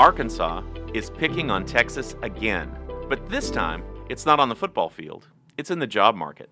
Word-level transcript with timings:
Arkansas 0.00 0.62
is 0.94 1.10
picking 1.10 1.50
on 1.50 1.66
Texas 1.66 2.16
again, 2.22 2.74
but 3.10 3.28
this 3.28 3.50
time 3.50 3.84
it's 4.08 4.24
not 4.24 4.40
on 4.40 4.48
the 4.48 4.56
football 4.56 4.88
field, 4.88 5.28
it's 5.58 5.70
in 5.70 5.78
the 5.78 5.86
job 5.86 6.16
market. 6.16 6.48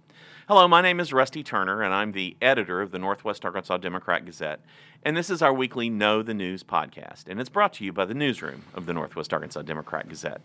Hello, 0.48 0.68
my 0.68 0.82
name 0.82 1.00
is 1.00 1.14
Rusty 1.14 1.42
Turner, 1.42 1.80
and 1.82 1.94
I'm 1.94 2.12
the 2.12 2.36
editor 2.42 2.82
of 2.82 2.90
the 2.90 2.98
Northwest 2.98 3.46
Arkansas 3.46 3.78
Democrat 3.78 4.26
Gazette. 4.26 4.60
And 5.02 5.16
this 5.16 5.30
is 5.30 5.40
our 5.40 5.54
weekly 5.54 5.88
Know 5.88 6.22
the 6.22 6.34
News 6.34 6.62
podcast, 6.62 7.26
and 7.26 7.40
it's 7.40 7.48
brought 7.48 7.72
to 7.74 7.84
you 7.86 7.90
by 7.90 8.04
the 8.04 8.12
newsroom 8.12 8.64
of 8.74 8.84
the 8.84 8.92
Northwest 8.92 9.32
Arkansas 9.32 9.62
Democrat 9.62 10.10
Gazette. 10.10 10.42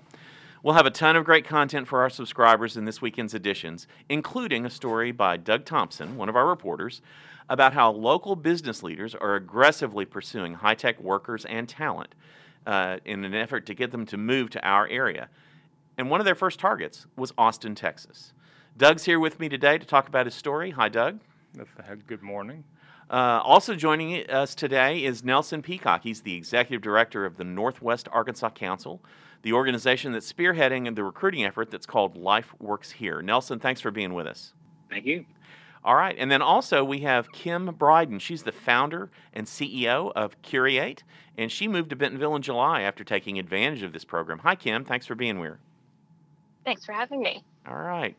We'll 0.64 0.76
have 0.76 0.86
a 0.86 0.90
ton 0.90 1.18
of 1.18 1.26
great 1.26 1.46
content 1.46 1.90
for 1.90 2.00
our 2.00 2.10
subscribers 2.10 2.78
in 2.78 2.86
this 2.86 3.02
weekend's 3.02 3.34
editions, 3.34 3.86
including 4.08 4.66
a 4.66 4.70
story 4.70 5.12
by 5.12 5.36
Doug 5.36 5.66
Thompson, 5.66 6.16
one 6.16 6.30
of 6.30 6.38
our 6.38 6.48
reporters, 6.48 7.02
about 7.50 7.74
how 7.74 7.92
local 7.92 8.38
business 8.38 8.82
leaders 8.82 9.14
are 9.14 9.36
aggressively 9.36 10.06
pursuing 10.06 10.54
high 10.54 10.76
tech 10.76 11.02
workers 11.02 11.44
and 11.44 11.68
talent 11.68 12.16
uh, 12.66 12.98
in 13.06 13.24
an 13.24 13.34
effort 13.34 13.66
to 13.68 13.74
get 13.74 13.92
them 13.92 14.06
to 14.08 14.18
move 14.18 14.50
to 14.52 14.66
our 14.66 14.88
area. 14.88 15.30
And 15.98 16.10
one 16.10 16.20
of 16.20 16.26
their 16.26 16.36
first 16.36 16.60
targets 16.60 17.06
was 17.16 17.34
Austin, 17.38 17.76
Texas. 17.76 18.34
Doug's 18.78 19.06
here 19.06 19.20
with 19.20 19.40
me 19.40 19.50
today 19.50 19.78
to 19.78 19.86
talk 19.86 20.08
about 20.08 20.26
his 20.26 20.34
story. 20.34 20.72
Hi, 20.72 20.90
Doug. 20.90 21.20
Good 22.08 22.24
morning. 22.24 22.64
Uh, 23.10 23.42
also 23.44 23.76
joining 23.76 24.28
us 24.30 24.56
today 24.56 25.04
is 25.04 25.24
Nelson 25.24 25.62
Peacock. 25.62 26.02
He's 26.04 26.22
the 26.22 26.36
executive 26.36 26.82
director 26.82 27.26
of 27.26 27.38
the 27.38 27.44
Northwest 27.44 28.08
Arkansas 28.12 28.50
Council, 28.52 29.02
the 29.44 29.54
organization 29.54 30.14
that's 30.14 30.32
spearheading 30.32 30.96
the 30.96 31.04
recruiting 31.04 31.44
effort 31.44 31.70
that's 31.70 31.86
called 31.86 32.18
Life 32.18 32.56
Works 32.60 32.92
Here. 32.92 33.22
Nelson, 33.22 33.60
thanks 33.60 33.82
for 33.82 33.92
being 33.92 34.16
with 34.16 34.26
us. 34.26 34.54
Thank 34.90 35.06
you. 35.06 35.26
All 35.86 35.96
right. 35.96 36.16
And 36.18 36.32
then 36.32 36.42
also 36.42 36.84
we 36.84 37.00
have 37.00 37.32
Kim 37.32 37.66
Bryden. 37.66 38.20
She's 38.20 38.44
the 38.44 38.52
founder 38.52 39.10
and 39.34 39.48
CEO 39.48 40.12
of 40.16 40.42
Curate, 40.42 41.04
and 41.38 41.52
she 41.52 41.68
moved 41.68 41.90
to 41.90 41.96
Bentonville 41.96 42.36
in 42.36 42.42
July 42.42 42.82
after 42.82 43.04
taking 43.04 43.38
advantage 43.38 43.84
of 43.84 43.92
this 43.92 44.06
program. 44.06 44.40
Hi, 44.40 44.56
Kim. 44.56 44.86
Thanks 44.86 45.06
for 45.06 45.16
being 45.16 45.38
here. 45.38 45.60
Thanks 46.64 46.86
for 46.86 46.94
having 46.94 47.22
me. 47.22 47.44
All 47.68 47.76
right. 47.76 48.16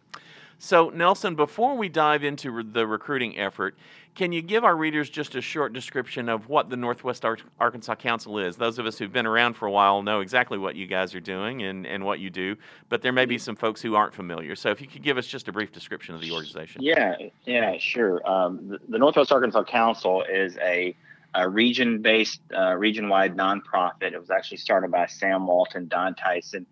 So, 0.64 0.88
Nelson, 0.88 1.34
before 1.34 1.76
we 1.76 1.90
dive 1.90 2.24
into 2.24 2.50
re- 2.50 2.64
the 2.66 2.86
recruiting 2.86 3.38
effort, 3.38 3.76
can 4.14 4.32
you 4.32 4.40
give 4.40 4.64
our 4.64 4.74
readers 4.74 5.10
just 5.10 5.34
a 5.34 5.42
short 5.42 5.74
description 5.74 6.30
of 6.30 6.48
what 6.48 6.70
the 6.70 6.76
Northwest 6.78 7.22
Ar- 7.26 7.36
Arkansas 7.60 7.96
Council 7.96 8.38
is? 8.38 8.56
Those 8.56 8.78
of 8.78 8.86
us 8.86 8.96
who've 8.96 9.12
been 9.12 9.26
around 9.26 9.58
for 9.58 9.66
a 9.66 9.70
while 9.70 10.00
know 10.02 10.20
exactly 10.20 10.56
what 10.56 10.74
you 10.74 10.86
guys 10.86 11.14
are 11.14 11.20
doing 11.20 11.64
and, 11.64 11.86
and 11.86 12.02
what 12.02 12.18
you 12.18 12.30
do, 12.30 12.56
but 12.88 13.02
there 13.02 13.12
may 13.12 13.26
be 13.26 13.36
some 13.36 13.56
folks 13.56 13.82
who 13.82 13.94
aren't 13.94 14.14
familiar. 14.14 14.56
So, 14.56 14.70
if 14.70 14.80
you 14.80 14.86
could 14.86 15.02
give 15.02 15.18
us 15.18 15.26
just 15.26 15.48
a 15.48 15.52
brief 15.52 15.70
description 15.70 16.14
of 16.14 16.22
the 16.22 16.32
organization. 16.32 16.80
Yeah, 16.82 17.14
yeah, 17.44 17.76
sure. 17.76 18.26
Um, 18.26 18.66
the, 18.66 18.78
the, 18.88 18.98
Northwest 18.98 19.32
Arkansas 19.32 19.64
Council 19.64 20.22
is 20.22 20.56
a, 20.62 20.96
a 21.34 21.46
region 21.46 22.00
based, 22.00 22.40
uh, 22.56 22.72
region 22.72 23.10
wide 23.10 23.36
nonprofit. 23.36 24.14
It 24.14 24.18
was 24.18 24.30
actually 24.30 24.56
started 24.56 24.90
by 24.90 25.08
Sam 25.08 25.46
Walton, 25.46 25.88
Don 25.88 26.14
Tyson, 26.14 26.64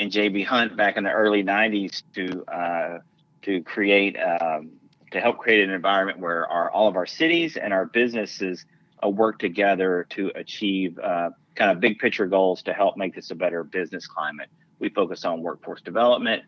and 0.00 0.10
J.B. 0.10 0.42
Hunt 0.42 0.76
back 0.76 0.96
in 0.96 1.04
the 1.04 1.12
early 1.12 1.44
90s 1.44 2.02
to 2.14 2.44
uh, 2.52 2.98
to 3.46 3.62
create 3.62 4.16
um, 4.16 4.72
to 5.12 5.20
help 5.20 5.38
create 5.38 5.62
an 5.62 5.70
environment 5.70 6.18
where 6.18 6.46
our 6.48 6.70
all 6.70 6.88
of 6.88 6.96
our 6.96 7.06
cities 7.06 7.56
and 7.56 7.72
our 7.72 7.86
businesses 7.86 8.66
uh, 9.02 9.08
work 9.08 9.38
together 9.38 10.06
to 10.10 10.30
achieve 10.34 10.98
uh, 10.98 11.30
kind 11.54 11.70
of 11.70 11.80
big 11.80 11.98
picture 11.98 12.26
goals 12.26 12.62
to 12.62 12.72
help 12.72 12.96
make 12.96 13.14
this 13.14 13.30
a 13.30 13.34
better 13.34 13.62
business 13.62 14.06
climate. 14.06 14.48
We 14.80 14.88
focus 14.90 15.24
on 15.24 15.42
workforce 15.42 15.80
development, 15.80 16.42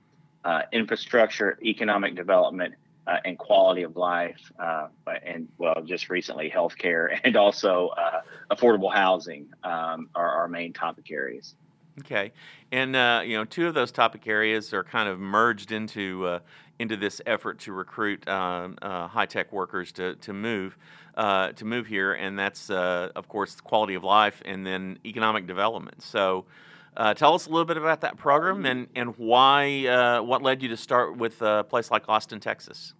uh, 0.45 0.63
infrastructure, 0.73 1.59
economic 1.63 2.15
development, 2.15 2.75
uh, 3.07 3.19
and 3.25 3.39
quality 3.39 3.85
of 3.85 3.97
life, 3.97 4.53
uh, 4.59 4.89
and 5.25 5.49
well, 5.57 5.83
just 5.85 6.11
recently, 6.11 6.51
healthcare 6.55 7.19
and 7.25 7.37
also 7.37 7.89
uh, 7.89 8.21
affordable 8.51 8.93
housing 8.93 9.49
um, 9.63 10.11
are 10.15 10.31
our 10.31 10.49
main 10.49 10.73
topic 10.73 11.11
areas. 11.11 11.55
Okay, 12.01 12.33
and 12.71 12.95
uh, 12.95 13.23
you 13.25 13.37
know, 13.37 13.45
two 13.45 13.67
of 13.67 13.75
those 13.75 13.91
topic 13.91 14.27
areas 14.27 14.73
are 14.73 14.85
kind 14.85 15.09
of 15.09 15.19
merged 15.19 15.73
into 15.73 16.27
uh, 16.27 16.39
into 16.79 16.97
this 16.97 17.21
effort 17.27 17.59
to 17.61 17.73
recruit 17.73 18.27
uh, 18.29 18.69
high 19.09 19.27
tech 19.27 19.53
workers 19.53 19.93
to 19.93 20.15
to 20.17 20.33
move 20.33 20.77
uh, 21.17 21.53
to 21.53 21.65
move 21.65 21.87
here, 21.87 22.13
and 22.13 22.39
that's 22.39 22.71
uh, 22.71 23.11
of 23.17 23.29
course 23.29 23.61
quality 23.61 23.95
of 23.95 24.05
life 24.05 24.43
and 24.45 24.67
then 24.67 24.99
economic 25.05 25.47
development. 25.47 26.03
So. 26.03 26.45
Uh, 26.97 27.15
tell 27.15 27.33
us 27.33 27.47
a 27.47 27.51
little 27.51 27.67
bit 27.67 27.77
about 27.77 28.01
that 28.01 28.17
program 28.17 28.67
and, 28.67 28.89
and 28.97 29.17
why 29.19 30.19
what 30.21 30.43
led 30.43 30.61
you 30.61 30.69
to 30.69 30.77
start 30.77 31.17
with 31.17 31.41
a 31.43 31.63
place 31.63 31.93
like 31.93 32.03
Austin, 32.09 32.41
Texas. 32.41 32.93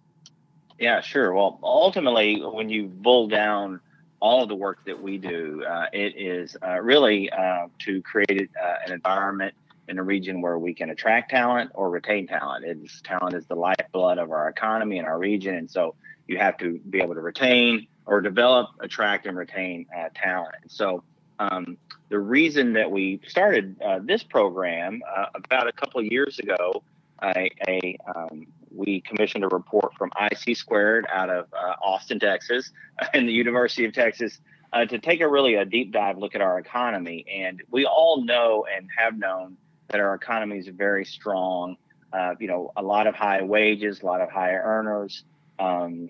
Yeah, 0.79 1.01
sure. 1.01 1.33
Well, 1.33 1.59
ultimately, 1.61 2.41
when 2.41 2.69
you 2.69 2.87
boil 2.87 3.27
down 3.27 3.81
all 4.21 4.43
of 4.43 4.49
the 4.49 4.55
work 4.55 4.79
that 4.85 5.01
we 5.01 5.17
do, 5.17 5.63
uh, 5.63 5.85
it 5.91 6.15
is 6.17 6.55
uh, 6.65 6.79
really 6.79 7.29
uh, 7.31 7.67
to 7.79 8.01
create 8.01 8.49
uh, 8.61 8.75
an 8.85 8.93
environment 8.93 9.53
in 9.89 9.99
a 9.99 10.03
region 10.03 10.41
where 10.41 10.57
we 10.57 10.73
can 10.73 10.89
attract 10.89 11.31
talent 11.31 11.71
or 11.73 11.89
retain 11.89 12.27
talent. 12.27 12.65
It's, 12.65 13.01
talent 13.01 13.35
is 13.35 13.45
the 13.47 13.55
lifeblood 13.55 14.17
of 14.17 14.31
our 14.31 14.49
economy 14.49 14.99
and 14.99 15.07
our 15.07 15.17
region, 15.17 15.55
and 15.55 15.69
so 15.69 15.95
you 16.27 16.37
have 16.37 16.57
to 16.59 16.79
be 16.89 17.01
able 17.01 17.15
to 17.15 17.21
retain 17.21 17.87
or 18.05 18.21
develop, 18.21 18.69
attract, 18.79 19.25
and 19.25 19.37
retain 19.37 19.85
uh, 19.95 20.09
talent. 20.15 20.55
So. 20.67 21.03
Um, 21.41 21.77
the 22.09 22.19
reason 22.19 22.73
that 22.73 22.91
we 22.91 23.21
started 23.25 23.81
uh, 23.81 23.99
this 24.03 24.23
program 24.23 25.01
about 25.33 25.69
a 25.69 25.71
couple 25.71 26.01
of 26.01 26.07
years 26.07 26.37
ago, 26.37 26.83
um, 27.21 28.45
we 28.71 29.01
commissioned 29.01 29.43
a 29.43 29.47
report 29.47 29.93
from 29.97 30.11
IC 30.19 30.57
Squared 30.57 31.05
out 31.11 31.29
of 31.29 31.47
uh, 31.53 31.75
Austin, 31.81 32.19
Texas, 32.19 32.71
and 33.13 33.27
the 33.27 33.33
University 33.33 33.85
of 33.85 33.93
Texas 33.93 34.39
uh, 34.73 34.85
to 34.85 34.99
take 34.99 35.21
a 35.21 35.27
really 35.27 35.55
a 35.55 35.65
deep 35.65 35.91
dive 35.91 36.17
look 36.17 36.35
at 36.35 36.41
our 36.41 36.59
economy. 36.59 37.25
And 37.31 37.61
we 37.71 37.85
all 37.85 38.23
know 38.23 38.65
and 38.73 38.87
have 38.97 39.17
known 39.17 39.57
that 39.89 39.99
our 39.99 40.13
economy 40.13 40.57
is 40.57 40.67
very 40.67 41.05
strong. 41.05 41.77
Uh, 42.11 42.33
you 42.39 42.47
know, 42.47 42.71
a 42.75 42.81
lot 42.81 43.07
of 43.07 43.15
high 43.15 43.41
wages, 43.41 44.01
a 44.01 44.05
lot 44.05 44.21
of 44.21 44.29
high 44.29 44.53
earners, 44.53 45.23
um, 45.59 46.09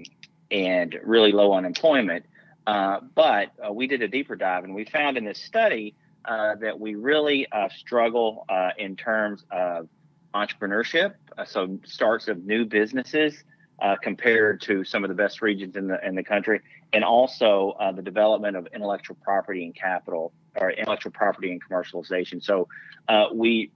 and 0.49 0.97
really 1.03 1.31
low 1.31 1.53
unemployment. 1.53 2.25
Uh, 2.65 2.99
but 3.15 3.51
uh, 3.65 3.71
we 3.71 3.87
did 3.87 4.01
a 4.01 4.07
deeper 4.07 4.35
dive, 4.35 4.63
and 4.63 4.73
we 4.73 4.85
found 4.85 5.17
in 5.17 5.25
this 5.25 5.41
study 5.41 5.95
uh, 6.25 6.55
that 6.55 6.79
we 6.79 6.95
really 6.95 7.47
struggle 7.75 8.45
in 8.77 8.95
terms 8.95 9.43
of 9.51 9.87
entrepreneurship, 10.33 11.13
uh, 11.37 11.45
so 11.45 11.79
starts 11.85 12.27
of 12.27 12.45
new 12.45 12.65
businesses 12.65 13.43
uh, 13.81 13.95
compared 14.01 14.61
to 14.61 14.83
some 14.83 15.03
of 15.03 15.09
the 15.09 15.15
best 15.15 15.41
regions 15.41 15.75
in 15.75 15.87
the 15.87 16.05
in 16.05 16.15
the 16.15 16.23
country, 16.23 16.61
and 16.93 17.03
also 17.03 17.75
uh, 17.79 17.91
the 17.91 18.01
development 18.01 18.55
of 18.55 18.67
intellectual 18.73 19.17
property 19.23 19.63
and 19.63 19.75
capital 19.75 20.31
or 20.55 20.71
intellectual 20.71 21.11
property 21.11 21.51
and 21.51 21.61
commercialization. 21.63 22.43
So 22.43 22.67
uh, 23.07 23.27
we 23.33 23.71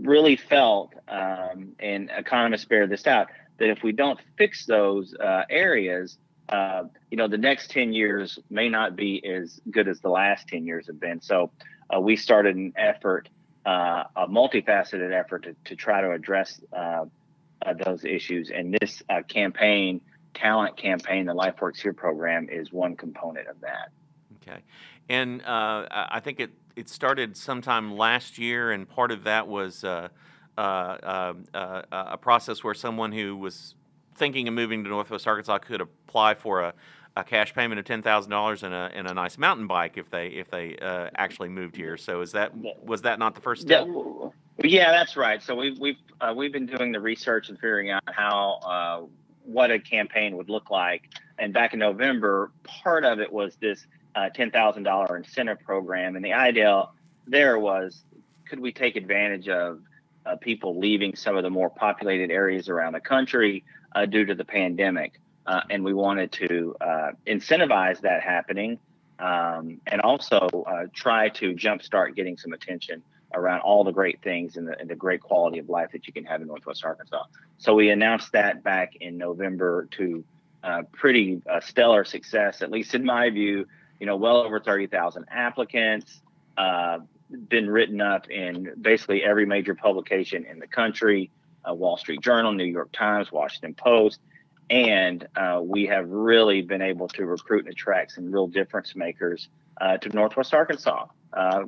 really 0.00 0.36
felt, 0.36 0.94
um, 1.08 1.72
and 1.78 2.10
economists 2.16 2.64
bear 2.64 2.86
this 2.86 3.06
out, 3.06 3.28
that 3.58 3.68
if 3.68 3.82
we 3.82 3.92
don't 3.92 4.18
fix 4.38 4.66
those 4.66 5.14
uh, 5.14 5.42
areas, 5.50 6.18
uh, 6.48 6.84
you 7.10 7.16
know, 7.16 7.28
the 7.28 7.38
next 7.38 7.70
10 7.70 7.92
years 7.92 8.38
may 8.50 8.68
not 8.68 8.96
be 8.96 9.24
as 9.24 9.60
good 9.70 9.88
as 9.88 10.00
the 10.00 10.08
last 10.08 10.48
10 10.48 10.66
years 10.66 10.86
have 10.86 11.00
been. 11.00 11.20
So 11.20 11.50
we 12.00 12.16
started 12.16 12.56
an 12.56 12.72
effort 12.76 13.28
uh, 13.64 14.04
a 14.16 14.26
multifaceted 14.26 15.12
effort 15.12 15.44
to, 15.44 15.54
to 15.64 15.76
try 15.76 16.00
to 16.00 16.10
address 16.10 16.60
uh, 17.64 17.70
uh, 17.70 17.74
those 17.84 18.04
issues. 18.04 18.50
And 18.54 18.76
this 18.80 19.02
uh, 19.08 19.22
campaign, 19.28 20.00
talent 20.34 20.76
campaign, 20.76 21.26
the 21.26 21.34
Life 21.34 21.60
Works 21.60 21.80
Here 21.80 21.92
program, 21.92 22.48
is 22.50 22.72
one 22.72 22.96
component 22.96 23.48
of 23.48 23.60
that. 23.60 23.90
Okay, 24.42 24.60
and 25.08 25.42
uh, 25.42 25.86
I 25.90 26.20
think 26.20 26.40
it 26.40 26.50
it 26.74 26.88
started 26.88 27.36
sometime 27.36 27.96
last 27.96 28.38
year, 28.38 28.72
and 28.72 28.88
part 28.88 29.10
of 29.10 29.24
that 29.24 29.46
was 29.46 29.84
uh, 29.84 30.08
a 30.56 32.18
process 32.20 32.64
where 32.64 32.74
someone 32.74 33.12
who 33.12 33.36
was 33.36 33.74
thinking 34.16 34.48
of 34.48 34.54
moving 34.54 34.82
to 34.84 34.90
Northwest 34.90 35.26
Arkansas 35.26 35.58
could 35.58 35.80
apply 35.80 36.34
for 36.34 36.62
a 36.62 36.74
a 37.16 37.24
cash 37.24 37.54
payment 37.54 37.78
of 37.78 37.84
ten 37.84 38.02
thousand 38.02 38.30
dollars 38.30 38.62
and 38.62 38.72
a 38.74 38.90
and 38.94 39.06
a 39.06 39.14
nice 39.14 39.36
mountain 39.38 39.66
bike 39.66 39.98
if 39.98 40.10
they 40.10 40.28
if 40.28 40.50
they 40.50 40.76
uh, 40.76 41.10
actually 41.14 41.48
moved 41.48 41.76
here. 41.76 41.96
So 41.96 42.22
is 42.22 42.32
that 42.32 42.52
was 42.82 43.02
that 43.02 43.18
not 43.18 43.34
the 43.34 43.40
first 43.40 43.62
step? 43.62 43.86
Yeah, 44.58 44.90
that's 44.92 45.16
right. 45.16 45.42
So 45.42 45.54
we've 45.54 45.78
we've 45.78 45.96
uh, 46.20 46.32
we've 46.36 46.52
been 46.52 46.66
doing 46.66 46.92
the 46.92 47.00
research 47.00 47.48
and 47.48 47.58
figuring 47.58 47.90
out 47.90 48.02
how 48.06 48.60
uh, 48.64 49.06
what 49.44 49.70
a 49.70 49.78
campaign 49.78 50.36
would 50.36 50.48
look 50.50 50.70
like. 50.70 51.08
And 51.38 51.52
back 51.52 51.72
in 51.72 51.78
November, 51.78 52.52
part 52.64 53.04
of 53.04 53.18
it 53.20 53.32
was 53.32 53.56
this 53.56 53.86
uh, 54.14 54.28
ten 54.30 54.50
thousand 54.50 54.84
dollar 54.84 55.16
incentive 55.16 55.60
program, 55.60 56.16
and 56.16 56.24
the 56.24 56.34
idea 56.34 56.88
there 57.26 57.58
was 57.58 58.02
could 58.48 58.60
we 58.60 58.72
take 58.72 58.96
advantage 58.96 59.48
of 59.48 59.80
uh, 60.26 60.36
people 60.36 60.78
leaving 60.78 61.16
some 61.16 61.36
of 61.36 61.42
the 61.42 61.50
more 61.50 61.70
populated 61.70 62.30
areas 62.30 62.68
around 62.68 62.92
the 62.92 63.00
country 63.00 63.64
uh, 63.94 64.06
due 64.06 64.24
to 64.24 64.34
the 64.34 64.44
pandemic 64.44 65.18
uh, 65.46 65.62
and 65.70 65.82
we 65.82 65.94
wanted 65.94 66.30
to 66.30 66.76
incentivize 67.26 68.00
that 68.02 68.22
happening 68.22 68.78
um, 69.18 69.80
and 69.86 70.00
also 70.02 70.48
try 70.92 71.28
to 71.28 71.54
jumpstart 71.54 72.14
getting 72.14 72.36
some 72.36 72.52
attention 72.52 73.02
around 73.34 73.60
all 73.60 73.84
the 73.84 73.92
great 73.92 74.20
things 74.22 74.56
and 74.56 74.66
the, 74.66 74.78
and 74.78 74.88
the, 74.88 74.94
great 74.94 75.20
quality 75.20 75.58
of 75.58 75.68
life 75.68 75.90
that 75.92 76.06
you 76.06 76.12
can 76.12 76.24
have 76.24 76.40
in 76.40 76.46
Northwest 76.46 76.84
Arkansas. 76.84 77.24
So 77.58 77.74
we 77.74 77.90
announced 77.90 78.32
that 78.32 78.62
back 78.62 78.96
in 79.00 79.16
November 79.16 79.88
to 79.92 80.24
uh, 80.62 80.82
pretty 80.92 81.42
uh, 81.50 81.60
stellar 81.60 82.04
success, 82.04 82.62
at 82.62 82.70
least 82.70 82.94
in 82.94 83.04
my 83.04 83.30
view. 83.30 83.66
You 83.98 84.06
know, 84.06 84.16
well 84.16 84.38
over 84.38 84.60
30,000 84.60 85.26
applicants. 85.30 86.20
Uh, 86.56 87.00
been 87.48 87.68
written 87.68 88.00
up 88.00 88.28
in 88.30 88.72
basically 88.80 89.24
every 89.24 89.46
major 89.46 89.74
publication 89.74 90.44
in 90.44 90.58
the 90.58 90.66
country 90.66 91.30
uh, 91.68 91.72
Wall 91.72 91.96
Street 91.96 92.20
Journal, 92.20 92.52
New 92.52 92.64
York 92.64 92.92
Times, 92.92 93.32
Washington 93.32 93.74
Post. 93.74 94.20
And 94.70 95.26
uh, 95.36 95.60
we 95.62 95.86
have 95.86 96.08
really 96.08 96.62
been 96.62 96.82
able 96.82 97.08
to 97.08 97.24
recruit 97.24 97.64
and 97.64 97.72
attract 97.72 98.12
some 98.12 98.30
real 98.30 98.46
difference 98.46 98.94
makers 98.94 99.48
uh, 99.80 99.96
to 99.98 100.08
Northwest 100.10 100.54
Arkansas. 100.54 101.06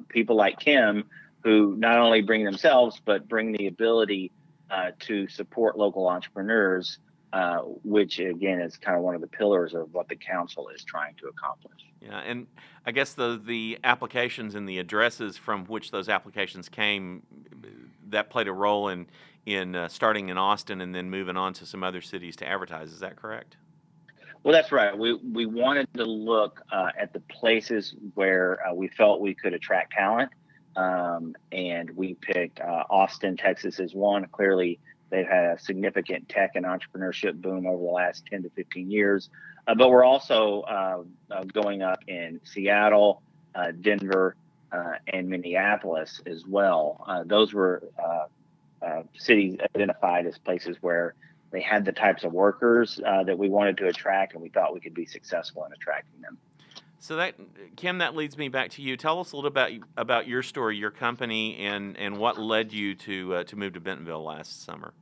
People 0.08 0.36
like 0.36 0.58
Kim, 0.58 1.04
who 1.44 1.76
not 1.76 1.98
only 1.98 2.22
bring 2.22 2.44
themselves, 2.44 3.00
but 3.04 3.28
bring 3.28 3.52
the 3.52 3.68
ability 3.68 4.32
uh, 4.70 4.90
to 5.00 5.28
support 5.28 5.78
local 5.78 6.08
entrepreneurs 6.08 6.98
uh, 7.34 7.58
which 7.82 8.20
again 8.20 8.60
is 8.60 8.76
kind 8.76 8.96
of 8.96 9.02
one 9.02 9.16
of 9.16 9.20
the 9.20 9.26
pillars 9.26 9.74
of 9.74 9.92
what 9.92 10.08
the 10.08 10.14
council 10.14 10.68
is 10.68 10.84
trying 10.84 11.16
to 11.16 11.26
accomplish. 11.26 11.80
Yeah, 12.00 12.20
and 12.20 12.46
I 12.86 12.92
guess 12.92 13.14
the 13.14 13.42
the 13.44 13.76
applications 13.82 14.54
and 14.54 14.68
the 14.68 14.78
addresses 14.78 15.36
from 15.36 15.64
which 15.64 15.90
those 15.90 16.08
applications 16.08 16.68
came 16.68 17.24
that 18.10 18.30
played 18.30 18.46
a 18.46 18.52
role 18.52 18.88
in 18.88 19.08
in 19.46 19.74
uh, 19.74 19.88
starting 19.88 20.28
in 20.28 20.38
Austin 20.38 20.80
and 20.80 20.94
then 20.94 21.10
moving 21.10 21.36
on 21.36 21.52
to 21.54 21.66
some 21.66 21.82
other 21.82 22.00
cities 22.00 22.36
to 22.36 22.46
advertise. 22.46 22.92
Is 22.92 23.00
that 23.00 23.16
correct? 23.16 23.56
Well, 24.44 24.52
that's 24.52 24.70
right. 24.70 24.96
We 24.96 25.14
we 25.14 25.46
wanted 25.46 25.92
to 25.94 26.04
look 26.04 26.60
uh, 26.70 26.90
at 26.96 27.12
the 27.12 27.20
places 27.20 27.96
where 28.14 28.64
uh, 28.64 28.72
we 28.74 28.86
felt 28.86 29.20
we 29.20 29.34
could 29.34 29.54
attract 29.54 29.92
talent, 29.94 30.30
um, 30.76 31.34
and 31.52 31.90
we 31.90 32.14
picked 32.14 32.60
uh, 32.60 32.84
Austin, 32.90 33.36
Texas, 33.36 33.80
as 33.80 33.94
one. 33.94 34.26
Clearly, 34.32 34.78
They've 35.14 35.26
had 35.26 35.44
a 35.44 35.58
significant 35.60 36.28
tech 36.28 36.56
and 36.56 36.66
entrepreneurship 36.66 37.40
boom 37.40 37.68
over 37.68 37.76
the 37.76 37.90
last 37.90 38.26
10 38.26 38.42
to 38.42 38.50
15 38.50 38.90
years. 38.90 39.30
Uh, 39.66 39.76
but 39.76 39.88
we're 39.88 40.04
also 40.04 40.62
uh, 40.62 41.02
uh, 41.30 41.44
going 41.44 41.82
up 41.82 42.00
in 42.08 42.40
Seattle, 42.42 43.22
uh, 43.54 43.70
Denver, 43.80 44.34
uh, 44.72 44.94
and 45.06 45.28
Minneapolis 45.28 46.20
as 46.26 46.44
well. 46.46 47.06
Those 47.26 47.54
were 47.54 47.84
cities 49.16 49.56
identified 49.76 50.26
as 50.26 50.36
places 50.38 50.76
where 50.80 51.14
they 51.52 51.60
had 51.60 51.84
the 51.84 51.92
types 51.92 52.24
of 52.24 52.32
workers 52.32 52.98
that 53.04 53.38
we 53.38 53.48
wanted 53.48 53.76
to 53.78 53.86
attract, 53.86 54.32
and 54.32 54.42
we 54.42 54.48
thought 54.48 54.74
we 54.74 54.80
could 54.80 54.94
be 54.94 55.06
successful 55.06 55.64
in 55.64 55.72
attracting 55.72 56.20
them. 56.22 56.36
So 57.04 57.16
that 57.16 57.34
Kim, 57.76 57.98
that 57.98 58.16
leads 58.16 58.38
me 58.38 58.48
back 58.48 58.70
to 58.70 58.82
you. 58.82 58.96
Tell 58.96 59.20
us 59.20 59.32
a 59.32 59.36
little 59.36 59.48
about 59.48 59.70
about 59.94 60.26
your 60.26 60.42
story, 60.42 60.78
your 60.78 60.90
company, 60.90 61.58
and 61.58 61.98
and 61.98 62.16
what 62.16 62.38
led 62.38 62.72
you 62.72 62.94
to 62.94 63.34
uh, 63.34 63.44
to 63.44 63.56
move 63.56 63.74
to 63.74 63.80
Bentonville 63.80 64.24
last 64.24 64.64
summer. 64.64 64.94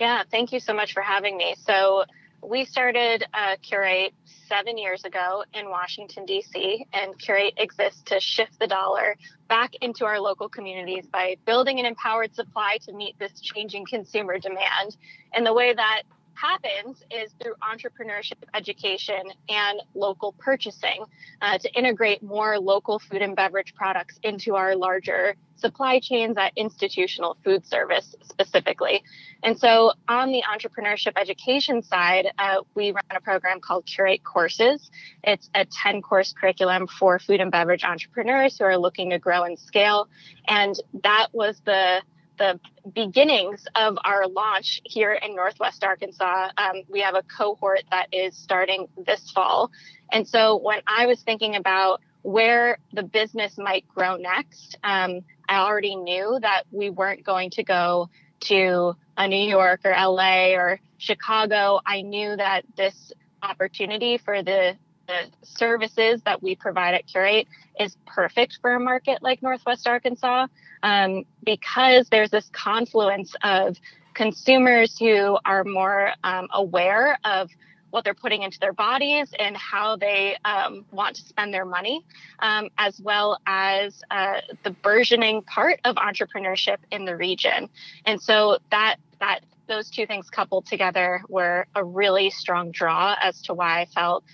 Yeah, 0.00 0.24
thank 0.28 0.52
you 0.52 0.58
so 0.58 0.74
much 0.74 0.92
for 0.92 1.00
having 1.00 1.36
me. 1.36 1.54
So 1.64 2.06
we 2.42 2.64
started 2.64 3.24
uh, 3.32 3.54
Curate 3.62 4.14
seven 4.48 4.76
years 4.76 5.04
ago 5.04 5.44
in 5.54 5.70
Washington 5.70 6.26
D.C. 6.26 6.84
and 6.92 7.16
Curate 7.20 7.54
exists 7.56 8.02
to 8.06 8.18
shift 8.18 8.58
the 8.58 8.66
dollar 8.66 9.14
back 9.48 9.76
into 9.80 10.04
our 10.04 10.18
local 10.18 10.48
communities 10.48 11.06
by 11.06 11.36
building 11.46 11.78
an 11.78 11.86
empowered 11.86 12.34
supply 12.34 12.78
to 12.82 12.92
meet 12.92 13.16
this 13.20 13.40
changing 13.40 13.86
consumer 13.86 14.40
demand. 14.40 14.96
And 15.32 15.46
the 15.46 15.54
way 15.54 15.72
that 15.72 16.02
happens 16.34 17.02
is 17.10 17.32
through 17.40 17.54
entrepreneurship 17.62 18.38
education 18.54 19.22
and 19.48 19.82
local 19.94 20.32
purchasing 20.32 21.04
uh, 21.40 21.58
to 21.58 21.72
integrate 21.72 22.22
more 22.22 22.58
local 22.58 22.98
food 22.98 23.22
and 23.22 23.36
beverage 23.36 23.74
products 23.74 24.18
into 24.22 24.54
our 24.54 24.76
larger 24.76 25.36
supply 25.56 25.98
chains 26.00 26.36
at 26.36 26.52
institutional 26.56 27.36
food 27.44 27.64
service 27.66 28.14
specifically. 28.22 29.02
And 29.42 29.58
so 29.58 29.92
on 30.08 30.30
the 30.30 30.42
entrepreneurship 30.42 31.12
education 31.16 31.82
side, 31.82 32.26
uh, 32.38 32.56
we 32.74 32.92
run 32.92 33.04
a 33.10 33.20
program 33.20 33.60
called 33.60 33.86
Curate 33.86 34.24
Courses. 34.24 34.90
It's 35.22 35.48
a 35.54 35.64
10 35.64 36.02
course 36.02 36.34
curriculum 36.38 36.86
for 36.86 37.18
food 37.18 37.40
and 37.40 37.50
beverage 37.50 37.84
entrepreneurs 37.84 38.58
who 38.58 38.64
are 38.64 38.76
looking 38.76 39.10
to 39.10 39.18
grow 39.18 39.44
and 39.44 39.58
scale. 39.58 40.08
And 40.46 40.74
that 41.02 41.28
was 41.32 41.60
the 41.64 42.02
the 42.38 42.58
beginnings 42.94 43.66
of 43.74 43.96
our 44.04 44.26
launch 44.26 44.80
here 44.84 45.12
in 45.12 45.34
Northwest 45.34 45.84
Arkansas. 45.84 46.50
Um, 46.56 46.82
we 46.88 47.00
have 47.00 47.14
a 47.14 47.22
cohort 47.22 47.82
that 47.90 48.08
is 48.12 48.36
starting 48.36 48.88
this 49.06 49.30
fall. 49.30 49.70
And 50.12 50.26
so 50.26 50.56
when 50.56 50.80
I 50.86 51.06
was 51.06 51.22
thinking 51.22 51.56
about 51.56 52.00
where 52.22 52.78
the 52.92 53.02
business 53.02 53.58
might 53.58 53.86
grow 53.88 54.16
next, 54.16 54.78
um, 54.82 55.20
I 55.48 55.58
already 55.58 55.96
knew 55.96 56.38
that 56.40 56.64
we 56.70 56.90
weren't 56.90 57.24
going 57.24 57.50
to 57.50 57.62
go 57.62 58.08
to 58.40 58.96
a 59.16 59.28
New 59.28 59.48
York 59.48 59.80
or 59.84 59.92
LA 59.92 60.54
or 60.54 60.80
Chicago. 60.98 61.80
I 61.84 62.02
knew 62.02 62.36
that 62.36 62.64
this 62.76 63.12
opportunity 63.42 64.18
for 64.18 64.42
the 64.42 64.76
the 65.06 65.26
services 65.42 66.22
that 66.24 66.42
we 66.42 66.54
provide 66.54 66.94
at 66.94 67.06
Curate 67.06 67.46
is 67.78 67.96
perfect 68.06 68.58
for 68.60 68.74
a 68.74 68.80
market 68.80 69.22
like 69.22 69.42
Northwest 69.42 69.86
Arkansas 69.86 70.46
um, 70.82 71.24
because 71.44 72.08
there's 72.10 72.30
this 72.30 72.48
confluence 72.52 73.34
of 73.42 73.76
consumers 74.14 74.98
who 74.98 75.38
are 75.44 75.64
more 75.64 76.12
um, 76.22 76.48
aware 76.52 77.18
of 77.24 77.50
what 77.90 78.02
they're 78.02 78.12
putting 78.12 78.42
into 78.42 78.58
their 78.58 78.72
bodies 78.72 79.32
and 79.38 79.56
how 79.56 79.94
they 79.94 80.36
um, 80.44 80.84
want 80.90 81.14
to 81.14 81.22
spend 81.22 81.54
their 81.54 81.64
money, 81.64 82.04
um, 82.40 82.68
as 82.76 83.00
well 83.00 83.38
as 83.46 84.02
uh, 84.10 84.40
the 84.64 84.70
burgeoning 84.70 85.42
part 85.42 85.78
of 85.84 85.94
entrepreneurship 85.94 86.78
in 86.90 87.04
the 87.04 87.16
region. 87.16 87.68
And 88.04 88.20
so 88.20 88.58
that 88.72 88.96
that 89.20 89.40
those 89.68 89.90
two 89.90 90.06
things 90.06 90.28
coupled 90.28 90.66
together 90.66 91.22
were 91.28 91.66
a 91.74 91.84
really 91.84 92.30
strong 92.30 92.72
draw 92.72 93.14
as 93.20 93.40
to 93.42 93.54
why 93.54 93.82
I 93.82 93.84
felt 93.86 94.24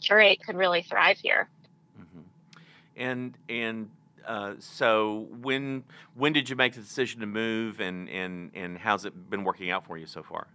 curate 0.00 0.40
could 0.44 0.56
really 0.56 0.82
thrive 0.82 1.18
here. 1.18 1.48
Mm-hmm. 2.00 2.20
And 2.96 3.38
and 3.48 3.90
uh, 4.26 4.54
so 4.58 5.28
when 5.40 5.84
when 6.14 6.32
did 6.32 6.48
you 6.50 6.56
make 6.56 6.74
the 6.74 6.80
decision 6.80 7.20
to 7.20 7.26
move, 7.26 7.80
and 7.80 8.08
and 8.08 8.50
and 8.54 8.78
how's 8.78 9.04
it 9.04 9.30
been 9.30 9.44
working 9.44 9.70
out 9.70 9.86
for 9.86 9.96
you 9.96 10.06
so 10.06 10.22
far? 10.22 10.48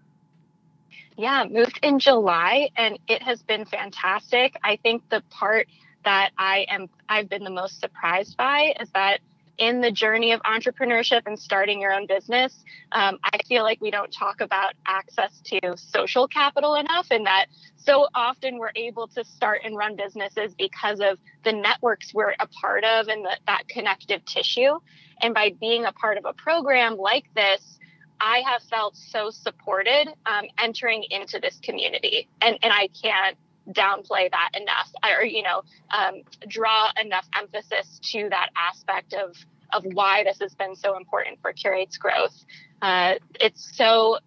Yeah, 1.18 1.46
moved 1.50 1.80
in 1.84 2.00
July, 2.00 2.70
and 2.76 2.98
it 3.08 3.22
has 3.22 3.42
been 3.44 3.66
fantastic. 3.66 4.56
I 4.64 4.78
think 4.78 5.08
the 5.10 5.22
part 5.30 5.68
that 6.04 6.32
I 6.38 6.66
am 6.70 6.90
I've 7.10 7.30
been 7.30 7.44
the 7.44 7.52
most 7.52 7.80
surprised 7.80 8.38
by 8.38 8.74
is 8.80 8.90
that 8.94 9.20
in 9.62 9.80
the 9.80 9.92
journey 9.92 10.32
of 10.32 10.42
entrepreneurship 10.42 11.22
and 11.28 11.38
starting 11.38 11.80
your 11.80 11.94
own 11.94 12.08
business, 12.08 12.66
um, 12.94 13.20
I 13.24 13.38
feel 13.48 13.62
like 13.62 13.80
we 13.80 13.92
don't 13.92 14.12
talk 14.12 14.42
about 14.42 14.74
access 14.88 15.40
to 15.46 15.78
social 15.78 16.28
capital 16.28 16.74
enough, 16.74 17.06
and 17.12 17.28
that 17.28 17.46
so 17.76 18.08
often 18.16 18.58
we're 18.58 18.72
able 18.76 19.08
to 19.10 19.24
start 19.24 19.62
and 19.64 19.78
run 19.78 19.96
businesses 19.96 20.56
because 20.58 21.00
of 21.00 21.20
the 21.44 21.54
networks 21.54 22.12
we're 22.12 22.34
a 22.40 22.48
part 22.48 22.84
of 22.84 23.08
and 23.08 23.24
the, 23.24 23.38
that 23.46 23.68
connective 23.68 24.26
tissue. 24.26 24.80
And 25.22 25.36
by 25.36 25.54
being 25.60 25.86
a 25.86 25.92
part 25.92 26.18
of 26.18 26.26
a 26.26 26.34
program 26.34 26.98
like 26.98 27.26
this, 27.36 27.78
I 28.20 28.42
have 28.48 28.64
felt 28.64 28.96
so 28.96 29.30
supported 29.30 30.08
um, 30.26 30.46
entering 30.58 31.06
into 31.12 31.40
this 31.40 31.60
community, 31.62 32.28
and 32.42 32.58
and 32.64 32.74
I 32.74 32.90
can't 33.00 33.38
downplay 33.70 34.30
that 34.32 34.50
enough 34.56 34.92
or 35.04 35.24
you 35.24 35.44
know 35.44 35.62
um, 35.92 36.24
draw 36.48 36.90
enough 37.00 37.28
emphasis 37.38 38.00
to 38.12 38.28
that 38.30 38.50
aspect 38.58 39.14
of 39.14 39.36
of 39.74 39.84
why 39.94 40.24
this 40.24 40.40
has 40.40 40.54
been 40.56 40.76
so 40.76 40.98
important 40.98 41.40
for 41.42 41.54
curate's 41.54 41.98
growth 41.98 42.46
uh, 42.82 43.14
it's 43.40 43.76
so 43.76 44.18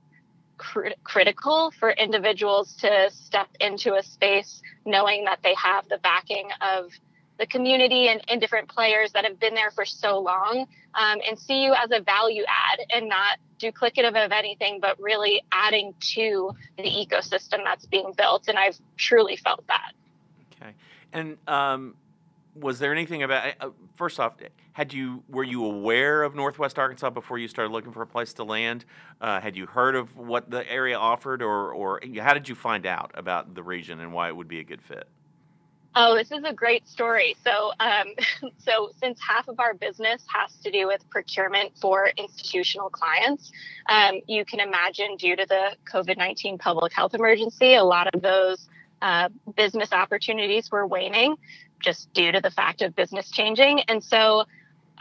cr- 0.57 0.89
critical 1.03 1.73
for 1.79 1.91
individuals 1.91 2.75
to 2.77 3.11
step 3.11 3.49
into 3.61 3.95
a 3.95 4.03
space 4.03 4.63
knowing 4.85 5.25
that 5.25 5.41
they 5.43 5.55
have 5.55 5.89
the 5.89 5.99
backing 5.99 6.49
of 6.61 6.91
the 7.39 7.47
community 7.47 8.09
and, 8.09 8.23
and 8.29 8.41
different 8.41 8.69
players 8.69 9.13
that 9.13 9.25
have 9.25 9.41
been 9.41 9.55
there 9.55 9.71
for 9.71 9.85
so 9.85 10.19
long 10.21 10.67
um, 10.95 11.19
and 11.29 11.39
see 11.39 11.65
you 11.65 11.75
as 11.75 11.91
a 11.91 12.01
value 12.01 12.45
add 12.47 12.79
and 12.95 13.09
not 13.09 13.39
duplicative 13.61 14.25
of 14.25 14.33
anything, 14.33 14.79
but 14.81 15.01
really 15.01 15.43
adding 15.51 15.95
to 16.15 16.53
the 16.77 16.85
ecosystem 16.85 17.65
that's 17.65 17.87
being 17.87 18.13
built. 18.17 18.49
And 18.49 18.59
I've 18.59 18.79
truly 18.97 19.37
felt 19.37 19.67
that. 19.67 19.93
Okay. 20.61 20.75
And 21.13 21.37
um, 21.49 21.97
was 22.55 22.79
there 22.79 22.93
anything 22.93 23.23
about, 23.23 23.55
uh, 23.61 23.71
first 23.97 24.21
off, 24.21 24.35
had 24.73 24.93
you 24.93 25.23
were 25.29 25.45
you 25.45 25.65
aware 25.65 26.23
of 26.23 26.35
Northwest 26.35 26.79
Arkansas 26.79 27.11
before 27.11 27.39
you 27.39 27.49
started 27.49 27.73
looking 27.73 27.93
for 27.93 28.03
a 28.03 28.07
place 28.07 28.33
to 28.35 28.45
land? 28.45 28.85
Uh, 29.21 29.41
had 29.41 29.57
you 29.57 29.67
heard 29.67 29.97
of 29.97 30.17
what 30.17 30.51
the 30.51 30.69
area 30.71 30.97
offered, 30.97 31.43
or 31.43 31.73
or 31.73 32.01
how 32.21 32.35
did 32.35 32.49
you 32.49 32.55
find 32.55 32.87
out 32.87 33.11
about 33.15 33.55
the 33.55 33.63
region 33.63 34.01
and 34.01 34.13
why 34.13 34.29
it 34.29 34.37
would 34.37 34.49
be 34.49 34.61
a 34.61 34.65
good 34.65 34.83
fit? 34.83 35.09
Oh, 35.97 36.17
this 36.17 36.33
is 36.33 36.43
a 36.45 36.53
great 36.53 36.89
story. 36.89 37.37
So, 37.45 37.71
um, 37.79 38.15
so 38.59 38.91
since 39.01 39.21
half 39.21 39.47
of 39.47 39.61
our 39.61 39.75
business 39.75 40.25
has 40.35 40.57
to 40.65 40.71
do 40.71 40.89
with 40.89 41.09
procurement 41.09 41.73
for 41.81 42.11
institutional 42.17 42.91
clients, 42.91 43.53
um, 43.89 44.21
you 44.27 44.45
can 44.45 44.59
imagine 44.59 45.17
due 45.17 45.37
to 45.37 45.47
the 45.47 45.77
COVID 45.93 46.17
nineteen 46.17 46.59
public 46.59 46.93
health 46.93 47.15
emergency, 47.15 47.75
a 47.75 47.85
lot 47.85 48.13
of 48.13 48.23
those 48.23 48.69
uh, 49.03 49.29
business 49.57 49.93
opportunities 49.93 50.71
were 50.71 50.87
waning, 50.87 51.37
just 51.85 52.13
due 52.13 52.33
to 52.33 52.41
the 52.41 52.51
fact 52.51 52.83
of 52.83 52.97
business 52.97 53.31
changing. 53.31 53.81
And 53.89 54.03
so, 54.03 54.45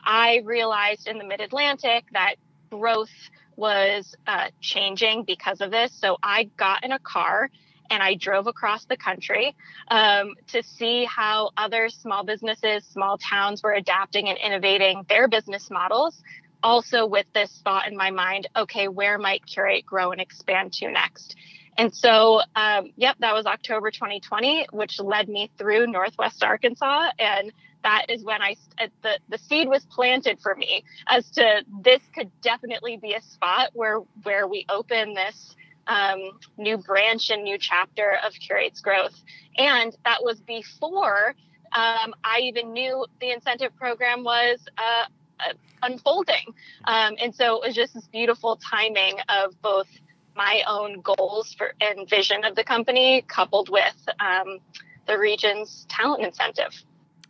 I 0.03 0.41
realized 0.43 1.07
in 1.07 1.17
the 1.17 1.23
Mid 1.23 1.39
Atlantic 1.41 2.05
that 2.11 2.35
growth 2.69 3.09
was 3.55 4.15
uh, 4.27 4.47
changing 4.61 5.23
because 5.23 5.61
of 5.61 5.71
this. 5.71 5.93
So 5.93 6.17
I 6.21 6.49
got 6.57 6.83
in 6.83 6.91
a 6.91 6.99
car 6.99 7.49
and 7.89 8.01
I 8.01 8.15
drove 8.15 8.47
across 8.47 8.85
the 8.85 8.97
country 8.97 9.55
um, 9.89 10.33
to 10.47 10.63
see 10.63 11.05
how 11.05 11.51
other 11.57 11.89
small 11.89 12.23
businesses, 12.23 12.83
small 12.85 13.17
towns 13.17 13.61
were 13.61 13.73
adapting 13.73 14.29
and 14.29 14.37
innovating 14.37 15.05
their 15.07 15.27
business 15.27 15.69
models. 15.69 16.21
Also, 16.63 17.05
with 17.05 17.25
this 17.33 17.61
thought 17.63 17.87
in 17.87 17.97
my 17.97 18.09
mind, 18.09 18.47
okay, 18.55 18.87
where 18.87 19.17
might 19.17 19.45
Curate 19.45 19.85
grow 19.85 20.11
and 20.11 20.21
expand 20.21 20.73
to 20.73 20.89
next? 20.89 21.35
And 21.77 21.93
so, 21.93 22.41
um, 22.55 22.91
yep, 22.95 23.17
that 23.19 23.33
was 23.33 23.45
October 23.45 23.91
2020, 23.91 24.67
which 24.71 24.99
led 24.99 25.27
me 25.27 25.49
through 25.57 25.87
Northwest 25.87 26.43
Arkansas. 26.43 27.09
And 27.19 27.51
that 27.83 28.05
is 28.09 28.23
when 28.23 28.41
I 28.41 28.55
uh, 28.79 28.87
the 29.01 29.19
the 29.29 29.37
seed 29.37 29.67
was 29.67 29.85
planted 29.85 30.39
for 30.39 30.55
me 30.55 30.83
as 31.07 31.29
to 31.31 31.63
this 31.83 32.01
could 32.15 32.31
definitely 32.41 32.97
be 32.97 33.13
a 33.13 33.21
spot 33.21 33.71
where 33.73 33.99
where 34.23 34.47
we 34.47 34.65
open 34.69 35.13
this 35.13 35.55
um, 35.87 36.39
new 36.57 36.77
branch 36.77 37.29
and 37.29 37.43
new 37.43 37.57
chapter 37.57 38.17
of 38.25 38.33
Curate's 38.33 38.81
growth. 38.81 39.15
And 39.57 39.95
that 40.05 40.23
was 40.23 40.39
before 40.39 41.35
um, 41.73 42.13
I 42.23 42.39
even 42.43 42.71
knew 42.71 43.05
the 43.19 43.31
incentive 43.31 43.75
program 43.75 44.23
was 44.23 44.59
uh, 44.77 45.05
uh, 45.39 45.53
unfolding. 45.81 46.53
Um, 46.85 47.15
and 47.21 47.33
so 47.35 47.57
it 47.57 47.67
was 47.67 47.75
just 47.75 47.93
this 47.95 48.07
beautiful 48.07 48.57
timing 48.57 49.17
of 49.27 49.59
both 49.61 49.87
my 50.35 50.63
own 50.67 51.01
goals 51.01 51.53
for 51.53 51.73
and 51.81 52.09
vision 52.09 52.43
of 52.43 52.55
the 52.55 52.63
company 52.63 53.23
coupled 53.27 53.69
with 53.69 53.95
um, 54.19 54.59
the 55.07 55.17
region's 55.17 55.85
talent 55.89 56.23
incentive. 56.23 56.73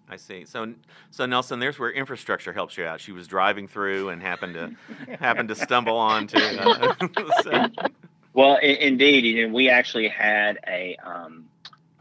I 0.09 0.17
see. 0.17 0.45
So, 0.45 0.73
so 1.11 1.25
Nelson, 1.25 1.59
there's 1.59 1.79
where 1.79 1.91
infrastructure 1.91 2.53
helps 2.53 2.77
you 2.77 2.85
out. 2.85 2.99
She 3.01 3.11
was 3.11 3.27
driving 3.27 3.67
through 3.67 4.09
and 4.09 4.21
happened 4.21 4.53
to 4.53 5.15
happened 5.19 5.49
to 5.49 5.55
stumble 5.55 5.97
onto. 5.97 6.37
Uh, 6.37 6.93
so. 7.43 7.67
Well, 8.33 8.57
I- 8.61 8.77
indeed, 8.79 9.23
you 9.23 9.47
know, 9.47 9.53
we 9.53 9.69
actually 9.69 10.07
had 10.09 10.59
a 10.67 10.97
um, 11.03 11.45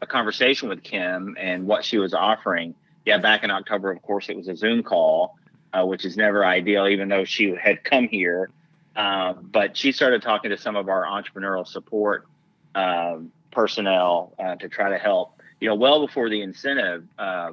a 0.00 0.06
conversation 0.06 0.68
with 0.68 0.82
Kim 0.82 1.36
and 1.38 1.66
what 1.66 1.84
she 1.84 1.98
was 1.98 2.12
offering. 2.12 2.74
Yeah, 3.06 3.18
back 3.18 3.44
in 3.44 3.50
October, 3.50 3.90
of 3.90 4.02
course, 4.02 4.28
it 4.28 4.36
was 4.36 4.48
a 4.48 4.56
Zoom 4.56 4.82
call, 4.82 5.36
uh, 5.72 5.84
which 5.84 6.04
is 6.04 6.16
never 6.16 6.44
ideal, 6.44 6.86
even 6.88 7.08
though 7.08 7.24
she 7.24 7.54
had 7.54 7.82
come 7.84 8.08
here. 8.08 8.50
Uh, 8.94 9.32
but 9.34 9.76
she 9.76 9.92
started 9.92 10.22
talking 10.22 10.50
to 10.50 10.58
some 10.58 10.76
of 10.76 10.88
our 10.88 11.04
entrepreneurial 11.04 11.66
support 11.66 12.26
uh, 12.74 13.16
personnel 13.50 14.34
uh, 14.38 14.56
to 14.56 14.68
try 14.68 14.90
to 14.90 14.98
help. 14.98 15.40
You 15.60 15.68
know, 15.68 15.74
well 15.74 16.06
before 16.06 16.28
the 16.28 16.42
incentive 16.42 17.04
uh, 17.18 17.52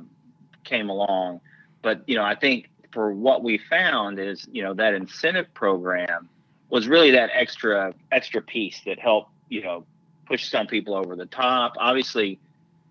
came 0.63 0.89
along. 0.89 1.41
But 1.81 2.01
you 2.07 2.15
know, 2.15 2.23
I 2.23 2.35
think 2.35 2.69
for 2.91 3.11
what 3.11 3.43
we 3.43 3.57
found 3.57 4.19
is, 4.19 4.47
you 4.51 4.63
know, 4.63 4.73
that 4.73 4.93
incentive 4.93 5.53
program 5.53 6.27
was 6.69 6.87
really 6.87 7.11
that 7.11 7.29
extra 7.33 7.93
extra 8.11 8.41
piece 8.41 8.81
that 8.85 8.99
helped 8.99 9.31
you 9.49 9.63
know 9.63 9.85
push 10.25 10.49
some 10.49 10.67
people 10.67 10.95
over 10.95 11.15
the 11.15 11.25
top. 11.25 11.73
Obviously, 11.77 12.39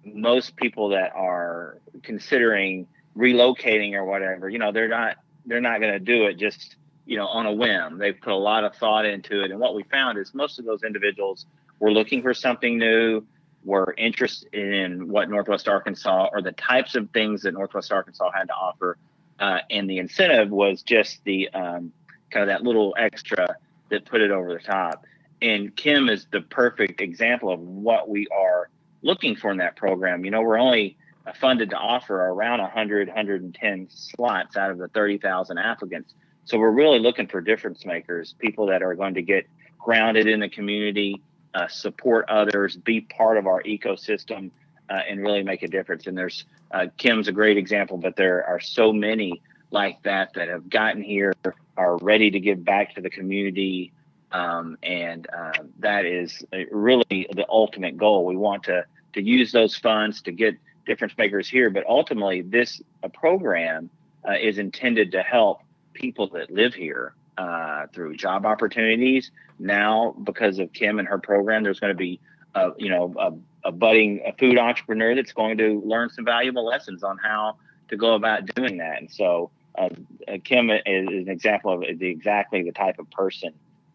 most 0.05 0.57
people 0.57 0.89
that 0.91 1.13
are 1.15 1.79
considering 2.03 2.87
relocating 3.17 3.95
or 3.95 4.05
whatever, 4.05 4.49
you 4.49 4.59
know, 4.59 4.73
they're 4.73 4.89
not 4.89 5.17
they're 5.47 5.61
not 5.61 5.81
going 5.81 5.93
to 5.93 5.99
do 5.99 6.27
it 6.27 6.39
just 6.39 6.77
you 7.09 7.17
know 7.17 7.27
on 7.27 7.47
a 7.47 7.53
whim. 7.53 7.99
They've 7.99 8.19
put 8.21 8.33
a 8.33 8.37
lot 8.37 8.65
of 8.65 8.77
thought 8.77 9.07
into 9.07 9.43
it, 9.43 9.51
and 9.51 9.59
what 9.59 9.75
we 9.75 9.83
found 9.85 10.19
is 10.19 10.35
most 10.35 10.59
of 10.59 10.67
those 10.67 10.83
individuals 10.83 11.47
were 11.81 11.91
looking 11.91 12.23
for 12.23 12.35
something 12.35 12.79
new, 12.79 13.25
were 13.65 13.95
interested 13.97 14.53
in 14.53 15.09
what 15.09 15.31
Northwest 15.31 15.69
Arkansas 15.69 16.29
or 16.33 16.43
the 16.43 16.53
types 16.53 16.95
of 16.95 17.11
things 17.11 17.43
that 17.43 17.55
Northwest 17.55 17.91
Arkansas 17.91 18.31
had 18.33 18.49
to 18.49 18.55
offer, 18.55 18.99
uh, 19.41 19.61
and 19.71 19.89
the 19.89 19.99
incentive 19.99 20.51
was 20.51 20.83
just 20.83 21.25
the 21.25 21.49
um, 21.51 21.93
kind 22.31 22.43
of 22.43 22.49
that 22.49 22.63
little 22.63 22.95
extra 22.99 23.57
that 23.89 24.05
put 24.05 24.21
it 24.21 24.31
over 24.31 24.53
the 24.53 24.61
top. 24.61 25.05
And 25.41 25.75
Kim 25.75 26.09
is 26.09 26.27
the 26.31 26.43
perfect 26.43 27.01
example 27.01 27.51
of 27.51 27.61
what 27.61 28.09
we 28.09 28.27
are 28.29 28.69
looking 29.03 29.35
for 29.35 29.51
in 29.51 29.59
that 29.59 29.77
program. 29.77 30.25
You 30.25 30.31
know, 30.31 30.43
we're 30.43 30.59
only 30.59 30.99
funded 31.41 31.71
to 31.71 31.77
offer 31.77 32.17
around 32.17 32.61
100, 32.61 33.09
110 33.09 33.89
slots 33.91 34.57
out 34.57 34.71
of 34.71 34.79
the 34.79 34.89
30,000 34.89 35.59
applicants. 35.59 36.15
So 36.49 36.57
we're 36.57 36.71
really 36.71 36.99
looking 36.99 37.27
for 37.27 37.43
difference 37.43 37.85
makers, 37.85 38.35
people 38.39 38.65
that 38.69 38.83
are 38.83 38.95
going 38.95 39.13
to 39.13 39.23
get 39.23 39.47
grounded 39.79 40.27
in 40.27 40.41
the 40.41 40.49
community, 40.49 41.21
uh, 41.53 41.69
support 41.69 42.25
others, 42.31 42.75
be 42.75 43.03
part 43.03 43.37
of 43.37 43.47
our 43.47 43.63
ecosystem, 43.65 44.51
uh, 44.89 45.03
and 45.07 45.21
really 45.21 45.43
make 45.43 45.63
a 45.63 45.69
difference. 45.69 46.07
And 46.07 46.17
there's 46.17 46.47
uh, 46.71 46.87
Kim's 46.97 47.29
a 47.29 47.33
great 47.33 47.59
example, 47.59 47.99
but 47.99 48.17
there 48.17 48.47
are 48.47 48.61
so 48.61 48.95
many 48.95 49.43
like 49.73 50.03
that 50.05 50.33
that 50.37 50.49
have 50.49 50.71
gotten 50.71 51.03
here, 51.03 51.35
are 51.77 51.99
ready 51.99 52.31
to 52.31 52.41
give 52.41 52.65
back 52.65 52.95
to 52.95 53.03
the 53.03 53.11
community. 53.11 53.93
Um, 54.33 54.79
and 54.83 55.27
uh, 55.31 55.53
that 55.81 56.07
is 56.07 56.43
really 56.71 57.29
the 57.31 57.45
ultimate 57.51 57.99
goal. 57.99 58.25
We 58.25 58.37
want 58.37 58.63
to 58.65 58.87
to 59.13 59.23
use 59.23 59.53
those 59.53 59.77
funds 59.77 60.23
to 60.23 60.33
get 60.33 60.55
difference 60.87 61.13
makers 61.19 61.47
here, 61.47 61.69
but 61.69 61.85
ultimately, 61.87 62.41
this 62.41 62.81
program 63.13 63.91
uh, 64.27 64.33
is 64.41 64.57
intended 64.57 65.13
to 65.13 65.23
help 65.23 65.61
people 65.99 66.29
that 66.29 66.51
live 66.51 66.75
here 66.75 67.15
uh, 67.37 67.87
through 67.93 68.17
job 68.17 68.47
opportunities. 68.47 69.31
Now, 69.59 70.15
because 70.23 70.59
of 70.59 70.73
Kim 70.73 70.99
and 70.99 71.09
her 71.09 71.19
program, 71.19 71.63
there's 71.65 71.81
going 71.81 71.93
to 71.93 71.97
be, 71.97 72.21
a, 72.55 72.71
you 72.79 72.89
know, 72.89 73.15
a, 73.19 73.69
a 73.69 73.73
budding 73.73 74.23
a 74.25 74.33
food 74.33 74.59
entrepreneur 74.59 75.15
that's 75.15 75.33
going 75.33 75.59
to 75.59 75.83
learn 75.85 76.11
some 76.11 76.25
valuable 76.25 76.65
lessons 76.65 77.03
on 77.03 77.19
how 77.19 77.57
to 77.89 77.97
go 77.97 78.15
about 78.15 78.47
doing 78.55 78.79
that. 78.79 78.99
And 79.01 79.11
so, 79.11 79.51
uh, 79.77 79.89
uh, 80.27 80.39
Kim 80.45 80.71
is, 80.71 80.81
is, 80.87 81.27
an 81.27 81.29
example 81.29 81.73
of 81.73 81.99
the, 81.99 82.09
exactly 82.09 82.63
the 82.63 82.73
type 82.73 82.99
of 82.99 83.11
person 83.11 83.53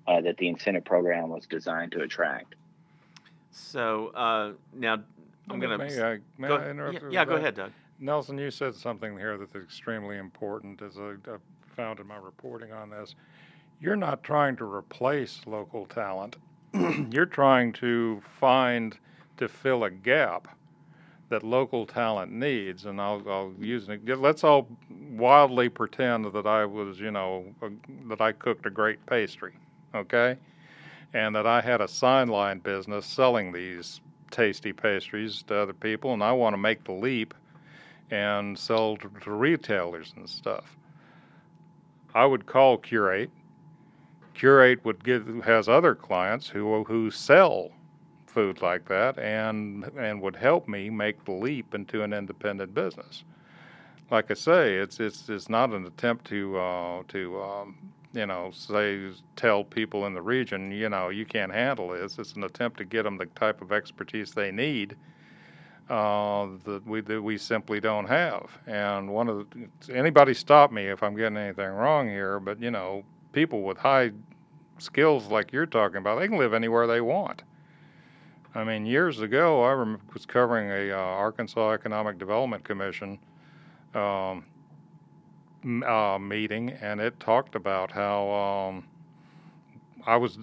uh, 0.08 0.22
that 0.22 0.38
the 0.38 0.48
incentive 0.48 0.86
program 0.86 1.30
was 1.30 1.46
designed 1.46 1.92
to 1.94 2.02
attract. 2.02 2.56
So 3.52 4.08
uh, 4.16 4.52
now 4.74 5.00
I'm 5.50 5.60
going 5.60 5.78
to. 5.78 5.78
May, 5.78 6.02
I, 6.02 6.20
may 6.38 6.48
go, 6.48 6.58
I 6.58 6.70
interrupt? 6.70 7.04
Yeah, 7.04 7.10
yeah 7.10 7.26
go 7.26 7.36
ahead, 7.36 7.56
Doug. 7.56 7.72
Nelson, 8.00 8.38
you 8.38 8.52
said 8.52 8.76
something 8.76 9.18
here 9.18 9.38
that's 9.38 9.56
extremely 9.56 10.18
important 10.18 10.82
as 10.82 10.98
I, 10.98 11.14
I 11.32 11.38
found 11.76 12.00
in 12.00 12.08
my 12.08 12.18
reporting 12.18 12.72
on 12.72 12.90
this. 12.90 13.16
You're 13.80 13.96
not 13.96 14.24
trying 14.24 14.56
to 14.58 14.66
replace 14.66 15.42
local 15.46 15.86
talent. 15.86 16.38
You're 17.12 17.26
trying 17.26 17.74
to 17.74 18.22
find 18.40 18.98
to 19.38 19.48
fill 19.48 19.84
a 19.84 19.92
gap 19.92 20.48
that 21.30 21.44
local 21.44 21.86
talent 21.86 22.32
needs. 22.32 22.86
And 22.86 23.02
I'll, 23.02 23.22
I'll 23.28 23.54
use 23.60 23.90
it. 23.90 24.08
Let's 24.08 24.44
all 24.44 24.68
wildly 25.12 25.70
pretend 25.70 26.32
that 26.32 26.46
I 26.46 26.66
was, 26.66 27.00
you 27.00 27.12
know, 27.12 27.46
a, 27.62 27.70
that 28.08 28.22
I 28.22 28.32
cooked 28.32 28.66
a 28.66 28.70
great 28.70 29.04
pastry, 29.06 29.54
okay? 29.96 30.38
And 31.14 31.36
that 31.36 31.48
I 31.48 31.62
had 31.62 31.82
a 31.82 31.88
sign 31.88 32.28
line 32.28 32.60
business 32.60 33.06
selling 33.06 33.52
these 33.52 34.02
tasty 34.32 34.74
pastries 34.74 35.44
to 35.44 35.56
other 35.56 35.74
people, 35.74 36.14
and 36.14 36.24
I 36.24 36.32
want 36.32 36.54
to 36.54 36.58
make 36.58 36.84
the 36.84 36.92
leap 36.92 37.34
and 38.12 38.58
sell 38.58 38.98
to, 38.98 39.10
to 39.22 39.32
retailers 39.32 40.14
and 40.16 40.30
stuff. 40.30 40.76
I 42.16 42.26
would 42.26 42.46
call 42.46 42.78
Curate. 42.78 43.32
Curate 44.34 44.84
would 44.86 45.04
give 45.04 45.28
has 45.44 45.68
other 45.70 45.96
clients 45.96 46.48
who 46.50 46.84
who 46.84 47.12
sell 47.12 47.72
food 48.26 48.62
like 48.62 48.88
that 48.88 49.18
and 49.20 49.86
and 49.98 50.22
would 50.22 50.36
help 50.36 50.68
me 50.68 50.90
make 50.90 51.24
the 51.26 51.32
leap 51.32 51.74
into 51.74 52.04
an 52.04 52.14
independent 52.14 52.74
business. 52.74 53.24
Like 54.12 54.32
I 54.32 54.34
say, 54.36 54.76
it's 54.76 55.00
it's 55.00 55.30
it's 55.30 55.50
not 55.50 55.72
an 55.72 55.86
attempt 55.86 56.26
to 56.26 56.58
uh, 56.58 57.04
to 57.10 57.42
um, 57.42 57.78
you 58.14 58.26
know 58.26 58.52
say 58.52 59.10
tell 59.36 59.64
people 59.64 60.06
in 60.06 60.14
the 60.14 60.22
region 60.22 60.72
you 60.72 60.90
know 60.90 61.10
you 61.10 61.26
can't 61.26 61.52
handle 61.52 61.90
this. 61.90 62.20
It's 62.20 62.34
an 62.34 62.44
attempt 62.44 62.78
to 62.78 62.86
get 62.86 63.04
them 63.04 63.18
the 63.18 63.28
type 63.28 63.62
of 63.62 63.72
expertise 63.72 64.32
they 64.32 64.52
need 64.52 64.96
uh, 65.90 66.48
that 66.64 66.82
we 66.86 67.02
that 67.02 67.22
we 67.22 67.38
simply 67.38 67.80
don't 67.80 68.08
have. 68.08 68.50
And 68.68 69.10
one 69.10 69.28
of 69.28 69.46
the, 69.50 69.94
anybody 69.94 70.34
stop 70.34 70.72
me 70.72 70.86
if 70.88 71.04
I'm 71.04 71.16
getting 71.16 71.38
anything 71.38 71.70
wrong 71.70 72.08
here, 72.08 72.40
but 72.40 72.62
you 72.62 72.72
know 72.72 73.04
people 73.32 73.64
with 73.64 73.78
high 73.78 74.12
skills 74.78 75.28
like 75.28 75.52
you're 75.52 75.66
talking 75.66 75.98
about, 75.98 76.20
they 76.20 76.28
can 76.28 76.38
live 76.38 76.54
anywhere 76.54 76.88
they 76.88 77.02
want. 77.02 77.44
I 78.56 78.64
mean, 78.64 78.86
years 78.86 79.20
ago, 79.20 79.64
I 79.64 79.98
was 80.14 80.26
covering 80.26 80.70
a 80.70 80.96
uh, 80.96 80.98
Arkansas 80.98 81.72
Economic 81.72 82.20
Development 82.20 82.64
Commission 82.64 83.18
um, 83.96 84.46
uh, 85.86 86.20
meeting, 86.20 86.70
and 86.70 87.02
it 87.02 87.20
talked 87.20 87.56
about 87.56 87.92
how 87.92 88.30
um, 88.30 88.84
I 90.06 90.18
was. 90.18 90.38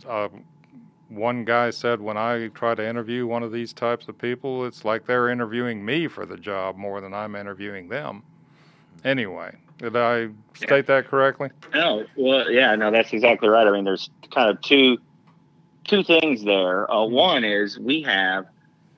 One 1.11 1.45
guy 1.45 1.71
said 1.71 2.01
when 2.01 2.17
I 2.17 2.49
try 2.49 2.75
to 2.75 2.89
interview 2.89 3.27
one 3.27 3.43
of 3.43 3.51
these 3.51 3.73
types 3.73 4.07
of 4.09 4.17
people, 4.17 4.65
it's 4.65 4.85
like 4.85 5.07
they're 5.07 5.29
interviewing 5.29 5.85
me 5.85 6.07
for 6.07 6.25
the 6.25 6.37
job 6.37 6.77
more 6.77 7.01
than 7.01 7.13
I'm 7.13 7.35
interviewing 7.35 7.89
them. 7.89 8.23
Anyway, 9.05 9.57
did 9.79 9.97
I 9.97 10.29
state 10.55 10.71
yeah. 10.89 10.97
that 11.01 11.09
correctly? 11.09 11.51
No, 11.75 12.07
well, 12.17 12.51
yeah, 12.51 12.75
no, 12.77 12.91
that's 12.91 13.13
exactly 13.13 13.49
right. 13.49 13.67
I 13.67 13.73
mean, 13.73 13.85
there's 13.85 14.09
kind 14.31 14.51
of 14.51 14.61
two 14.63 14.99
two 15.85 16.05
things 16.05 16.45
there. 16.45 16.91
Uh, 16.91 16.97
mm-hmm. 16.97 17.15
one 17.15 17.45
is 17.45 17.79
we 17.79 18.03
have 18.03 18.47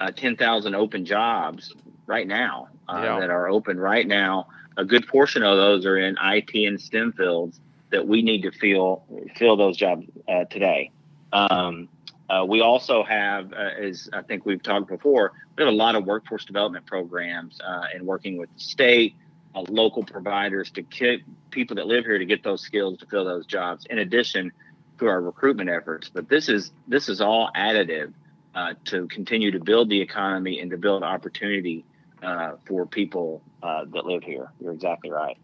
uh, 0.00 0.10
10,000 0.10 0.74
open 0.74 1.04
jobs 1.04 1.72
right 2.06 2.26
now 2.26 2.68
uh, 2.88 3.00
yeah. 3.02 3.20
that 3.20 3.30
are 3.30 3.48
open 3.48 3.78
right 3.78 4.06
now. 4.06 4.48
A 4.76 4.84
good 4.84 5.06
portion 5.06 5.42
of 5.42 5.56
those 5.56 5.86
are 5.86 5.96
in 5.96 6.16
IT 6.22 6.50
and 6.54 6.80
STEM 6.80 7.12
fields 7.12 7.60
that 7.90 8.06
we 8.06 8.22
need 8.22 8.42
to 8.42 8.50
fill 8.50 9.04
fill 9.36 9.56
those 9.56 9.76
jobs 9.76 10.06
uh, 10.28 10.44
today. 10.44 10.90
Um, 11.32 11.88
Uh, 12.32 12.46
we 12.46 12.62
also 12.62 13.04
have, 13.04 13.52
uh, 13.52 13.56
as 13.78 14.08
I 14.10 14.22
think 14.22 14.46
we've 14.46 14.62
talked 14.62 14.88
before, 14.88 15.32
we 15.56 15.64
have 15.64 15.72
a 15.72 15.76
lot 15.76 15.96
of 15.96 16.06
workforce 16.06 16.46
development 16.46 16.86
programs 16.86 17.60
uh, 17.60 17.82
and 17.94 18.06
working 18.06 18.38
with 18.38 18.48
the 18.54 18.60
state, 18.60 19.14
uh, 19.54 19.62
local 19.68 20.02
providers 20.02 20.70
to 20.70 20.82
get 20.82 21.20
people 21.50 21.76
that 21.76 21.86
live 21.86 22.06
here 22.06 22.16
to 22.16 22.24
get 22.24 22.42
those 22.42 22.62
skills 22.62 22.98
to 23.00 23.06
fill 23.06 23.26
those 23.26 23.44
jobs. 23.44 23.84
In 23.90 23.98
addition 23.98 24.50
to 24.98 25.08
our 25.08 25.20
recruitment 25.20 25.68
efforts, 25.68 26.08
but 26.08 26.30
this 26.30 26.48
is 26.48 26.72
this 26.88 27.10
is 27.10 27.20
all 27.20 27.50
additive 27.54 28.14
uh, 28.54 28.74
to 28.86 29.06
continue 29.08 29.50
to 29.50 29.60
build 29.60 29.90
the 29.90 30.00
economy 30.00 30.60
and 30.60 30.70
to 30.70 30.78
build 30.78 31.02
opportunity 31.02 31.84
uh, 32.22 32.52
for 32.64 32.86
people 32.86 33.42
that 33.60 34.06
live 34.06 34.22
here. 34.22 34.50
You're 34.58 34.72
exactly 34.72 35.10
right. 35.10 35.36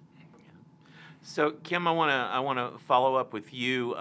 So, 1.20 1.50
Kim, 1.50 1.86
I 1.86 1.90
want 1.90 2.10
to 2.10 2.14
I 2.14 2.38
want 2.40 2.58
to 2.58 2.78
follow 2.86 3.16
up 3.16 3.34
with 3.34 3.52
you. 3.52 3.94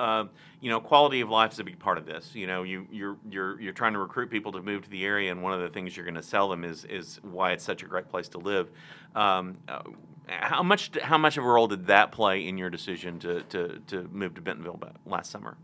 You 0.60 0.72
know, 0.72 0.80
quality 0.80 1.22
of 1.22 1.30
life 1.30 1.54
is 1.54 1.60
a 1.60 1.64
big 1.64 1.78
part 1.78 1.98
of 1.98 2.06
this. 2.06 2.34
You 2.34 2.48
know, 2.48 2.64
you 2.64 2.88
you're 2.92 3.18
you're 3.30 3.60
you're 3.62 3.74
trying 3.74 3.94
to 3.94 4.00
recruit 4.00 4.30
people 4.30 4.52
to 4.54 4.62
move 4.62 4.84
to 4.84 4.90
the 4.90 5.06
area, 5.06 5.32
and 5.32 5.44
one 5.44 5.54
of 5.54 5.62
the 5.62 5.70
things 5.70 5.96
you're 5.96 6.06
going 6.06 6.16
to 6.16 6.24
sell 6.24 6.50
them 6.50 6.64
is 6.64 6.86
is 6.86 7.20
why 7.24 7.52
it's 7.52 7.64
such 7.64 7.84
a 7.84 7.86
great 7.86 8.10
place 8.10 8.28
to 8.30 8.40
live. 8.40 8.70
Um, 9.16 9.58
uh, 9.68 9.82
how 10.28 10.64
much 10.64 10.92
how 11.02 11.18
much 11.18 11.38
of 11.38 11.44
a 11.44 11.48
role 11.48 11.68
did 11.68 11.88
that 11.88 12.12
play 12.12 12.48
in 12.48 12.58
your 12.58 12.70
decision 12.70 13.20
to 13.20 13.44
to 13.44 13.80
to 13.88 14.10
move 14.12 14.34
to 14.36 14.42
Bentonville 14.42 14.80
last 15.06 15.32
summer? 15.32 15.58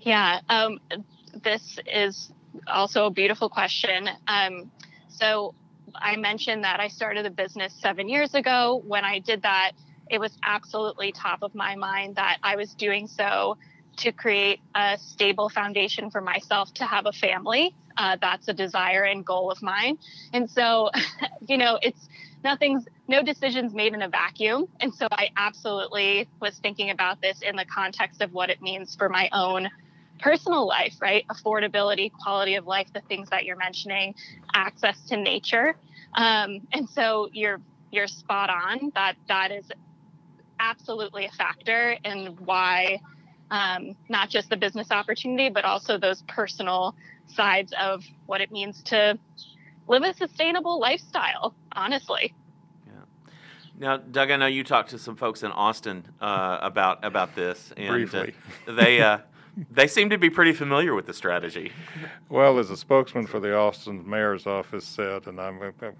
Yeah, 0.00 0.40
um, 0.48 0.80
this 1.42 1.78
is 1.86 2.32
also 2.66 3.06
a 3.06 3.10
beautiful 3.10 3.48
question. 3.48 4.08
Um, 4.28 4.70
so 5.08 5.54
I 5.94 6.16
mentioned 6.16 6.64
that 6.64 6.80
I 6.80 6.88
started 6.88 7.26
a 7.26 7.30
business 7.30 7.74
seven 7.74 8.08
years 8.08 8.34
ago. 8.34 8.82
When 8.86 9.04
I 9.04 9.18
did 9.18 9.42
that 9.42 9.72
it 10.10 10.20
was 10.20 10.36
absolutely 10.42 11.12
top 11.12 11.42
of 11.42 11.54
my 11.54 11.76
mind 11.76 12.16
that 12.16 12.38
I 12.42 12.56
was 12.56 12.74
doing 12.74 13.06
so 13.06 13.56
to 13.98 14.12
create 14.12 14.60
a 14.74 14.98
stable 14.98 15.48
foundation 15.48 16.10
for 16.10 16.20
myself 16.20 16.72
to 16.74 16.84
have 16.84 17.06
a 17.06 17.12
family. 17.12 17.74
Uh, 17.96 18.16
that's 18.20 18.48
a 18.48 18.52
desire 18.52 19.04
and 19.04 19.24
goal 19.24 19.50
of 19.50 19.62
mine. 19.62 19.98
And 20.32 20.50
so, 20.50 20.90
you 21.46 21.56
know, 21.56 21.78
it's 21.82 22.08
nothing's, 22.42 22.86
no 23.08 23.22
decisions 23.22 23.72
made 23.72 23.94
in 23.94 24.02
a 24.02 24.08
vacuum. 24.08 24.66
And 24.80 24.94
so 24.94 25.06
I 25.10 25.30
absolutely 25.36 26.28
was 26.40 26.58
thinking 26.58 26.90
about 26.90 27.20
this 27.22 27.40
in 27.42 27.56
the 27.56 27.64
context 27.64 28.20
of 28.20 28.32
what 28.32 28.50
it 28.50 28.60
means 28.60 28.94
for 28.96 29.08
my 29.08 29.28
own 29.32 29.70
personal 30.20 30.66
life, 30.66 30.94
right? 31.00 31.24
Affordability, 31.28 32.10
quality 32.12 32.54
of 32.54 32.66
life, 32.66 32.88
the 32.92 33.00
things 33.02 33.30
that 33.30 33.44
you're 33.44 33.56
mentioning, 33.56 34.14
access 34.54 35.00
to 35.08 35.16
nature. 35.16 35.76
Um, 36.14 36.60
and 36.72 36.88
so 36.88 37.28
you're 37.32 37.60
you're 37.90 38.06
spot 38.08 38.50
on 38.50 38.90
that 38.94 39.14
that 39.28 39.52
is 39.52 39.70
absolutely 40.58 41.26
a 41.26 41.30
factor 41.30 41.96
in 42.04 42.26
why 42.44 42.98
um, 43.50 43.94
not 44.08 44.30
just 44.30 44.50
the 44.50 44.56
business 44.56 44.90
opportunity, 44.90 45.48
but 45.48 45.64
also 45.64 45.98
those 45.98 46.22
personal 46.28 46.94
sides 47.26 47.72
of 47.80 48.04
what 48.26 48.40
it 48.40 48.50
means 48.50 48.82
to 48.84 49.18
live 49.88 50.02
a 50.02 50.14
sustainable 50.14 50.80
lifestyle, 50.80 51.54
honestly. 51.72 52.34
Yeah. 52.86 52.92
Now, 53.78 53.96
Doug, 53.98 54.30
I 54.30 54.36
know 54.36 54.46
you 54.46 54.64
talked 54.64 54.90
to 54.90 54.98
some 54.98 55.16
folks 55.16 55.42
in 55.42 55.52
Austin 55.52 56.06
uh, 56.20 56.58
about 56.62 57.04
about 57.04 57.34
this, 57.34 57.72
and 57.76 57.88
Briefly. 57.88 58.34
Uh, 58.66 58.72
they 58.74 59.00
uh, 59.00 59.18
they 59.70 59.86
seem 59.86 60.10
to 60.10 60.18
be 60.18 60.30
pretty 60.30 60.52
familiar 60.52 60.94
with 60.94 61.06
the 61.06 61.14
strategy. 61.14 61.72
Well, 62.28 62.58
as 62.58 62.70
a 62.70 62.76
spokesman 62.76 63.26
for 63.26 63.40
the 63.40 63.56
Austin 63.56 64.08
mayor's 64.08 64.46
office 64.46 64.84
said, 64.84 65.26
and 65.26 65.40
I'm, 65.40 65.60
I'm 65.62 65.94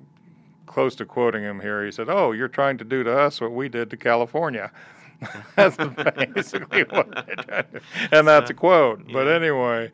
close 0.66 0.96
to 0.96 1.04
quoting 1.04 1.42
him 1.42 1.60
here. 1.60 1.84
He 1.84 1.92
said, 1.92 2.08
"Oh, 2.08 2.32
you're 2.32 2.48
trying 2.48 2.78
to 2.78 2.84
do 2.84 3.04
to 3.04 3.16
us 3.16 3.40
what 3.40 3.52
we 3.52 3.68
did 3.68 3.90
to 3.90 3.96
California." 3.96 4.72
that's 5.56 5.76
basically 5.76 6.82
what 6.84 7.26
they 7.26 7.34
did, 7.34 7.82
and 8.12 8.26
that's 8.26 8.50
a 8.50 8.54
quote. 8.54 9.00
Yeah. 9.06 9.12
But 9.12 9.28
anyway, 9.28 9.90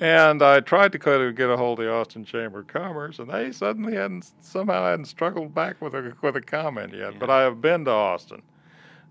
and 0.00 0.42
I 0.42 0.60
tried 0.60 0.92
to 0.92 0.98
kind 0.98 1.22
of 1.22 1.34
get 1.34 1.50
a 1.50 1.56
hold 1.56 1.78
of 1.78 1.86
the 1.86 1.92
Austin 1.92 2.24
Chamber 2.24 2.60
of 2.60 2.66
Commerce, 2.66 3.18
and 3.18 3.30
they 3.30 3.52
suddenly 3.52 3.94
hadn't 3.94 4.30
somehow 4.40 4.84
hadn't 4.84 5.06
struggled 5.06 5.54
back 5.54 5.80
with 5.80 5.94
a 5.94 6.14
with 6.22 6.36
a 6.36 6.42
comment 6.42 6.92
yet. 6.92 7.12
Yeah. 7.12 7.18
But 7.18 7.30
I 7.30 7.42
have 7.42 7.60
been 7.60 7.84
to 7.86 7.90
Austin. 7.90 8.42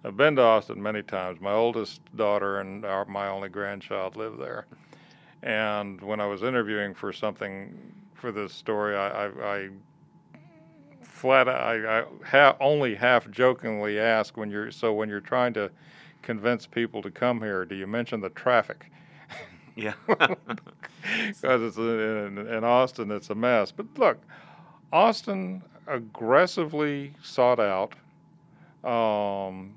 I've 0.06 0.18
been 0.18 0.36
to 0.36 0.42
Austin 0.42 0.82
many 0.82 1.02
times. 1.02 1.40
My 1.40 1.54
oldest 1.54 2.02
daughter 2.18 2.60
and 2.60 2.84
our, 2.84 3.06
my 3.06 3.30
only 3.30 3.48
grandchild 3.48 4.18
live 4.18 4.38
there. 4.38 4.66
And 5.44 6.02
when 6.02 6.20
I 6.20 6.26
was 6.26 6.44
interviewing 6.44 6.94
for 6.94 7.14
something 7.14 7.74
for 8.14 8.32
this 8.32 8.54
story, 8.54 8.98
I, 8.98 9.26
I, 9.26 9.56
I 9.56 9.70
flat 11.14 11.48
I, 11.48 12.00
I 12.00 12.04
ha- 12.26 12.58
only 12.60 12.96
half 12.96 13.30
jokingly 13.30 14.00
ask 14.00 14.36
when 14.36 14.50
you're 14.50 14.72
so 14.72 14.94
when 14.94 15.08
you're 15.08 15.22
trying 15.22 15.54
to 15.54 15.70
convince 16.24 16.66
people 16.66 17.02
to 17.04 17.12
come 17.12 17.40
here, 17.40 17.66
do 17.66 17.76
you 17.76 17.86
mention 17.86 18.20
the 18.20 18.30
traffic? 18.30 18.92
Yeah, 19.76 19.94
because 20.08 21.62
it's 21.62 21.78
in, 21.78 22.38
in 22.38 22.64
Austin, 22.64 23.12
it's 23.12 23.30
a 23.30 23.36
mess. 23.36 23.72
But 23.72 23.86
look, 23.98 24.20
Austin 24.92 25.62
aggressively 25.88 27.14
sought 27.22 27.60
out 27.60 27.94
um, 28.84 29.76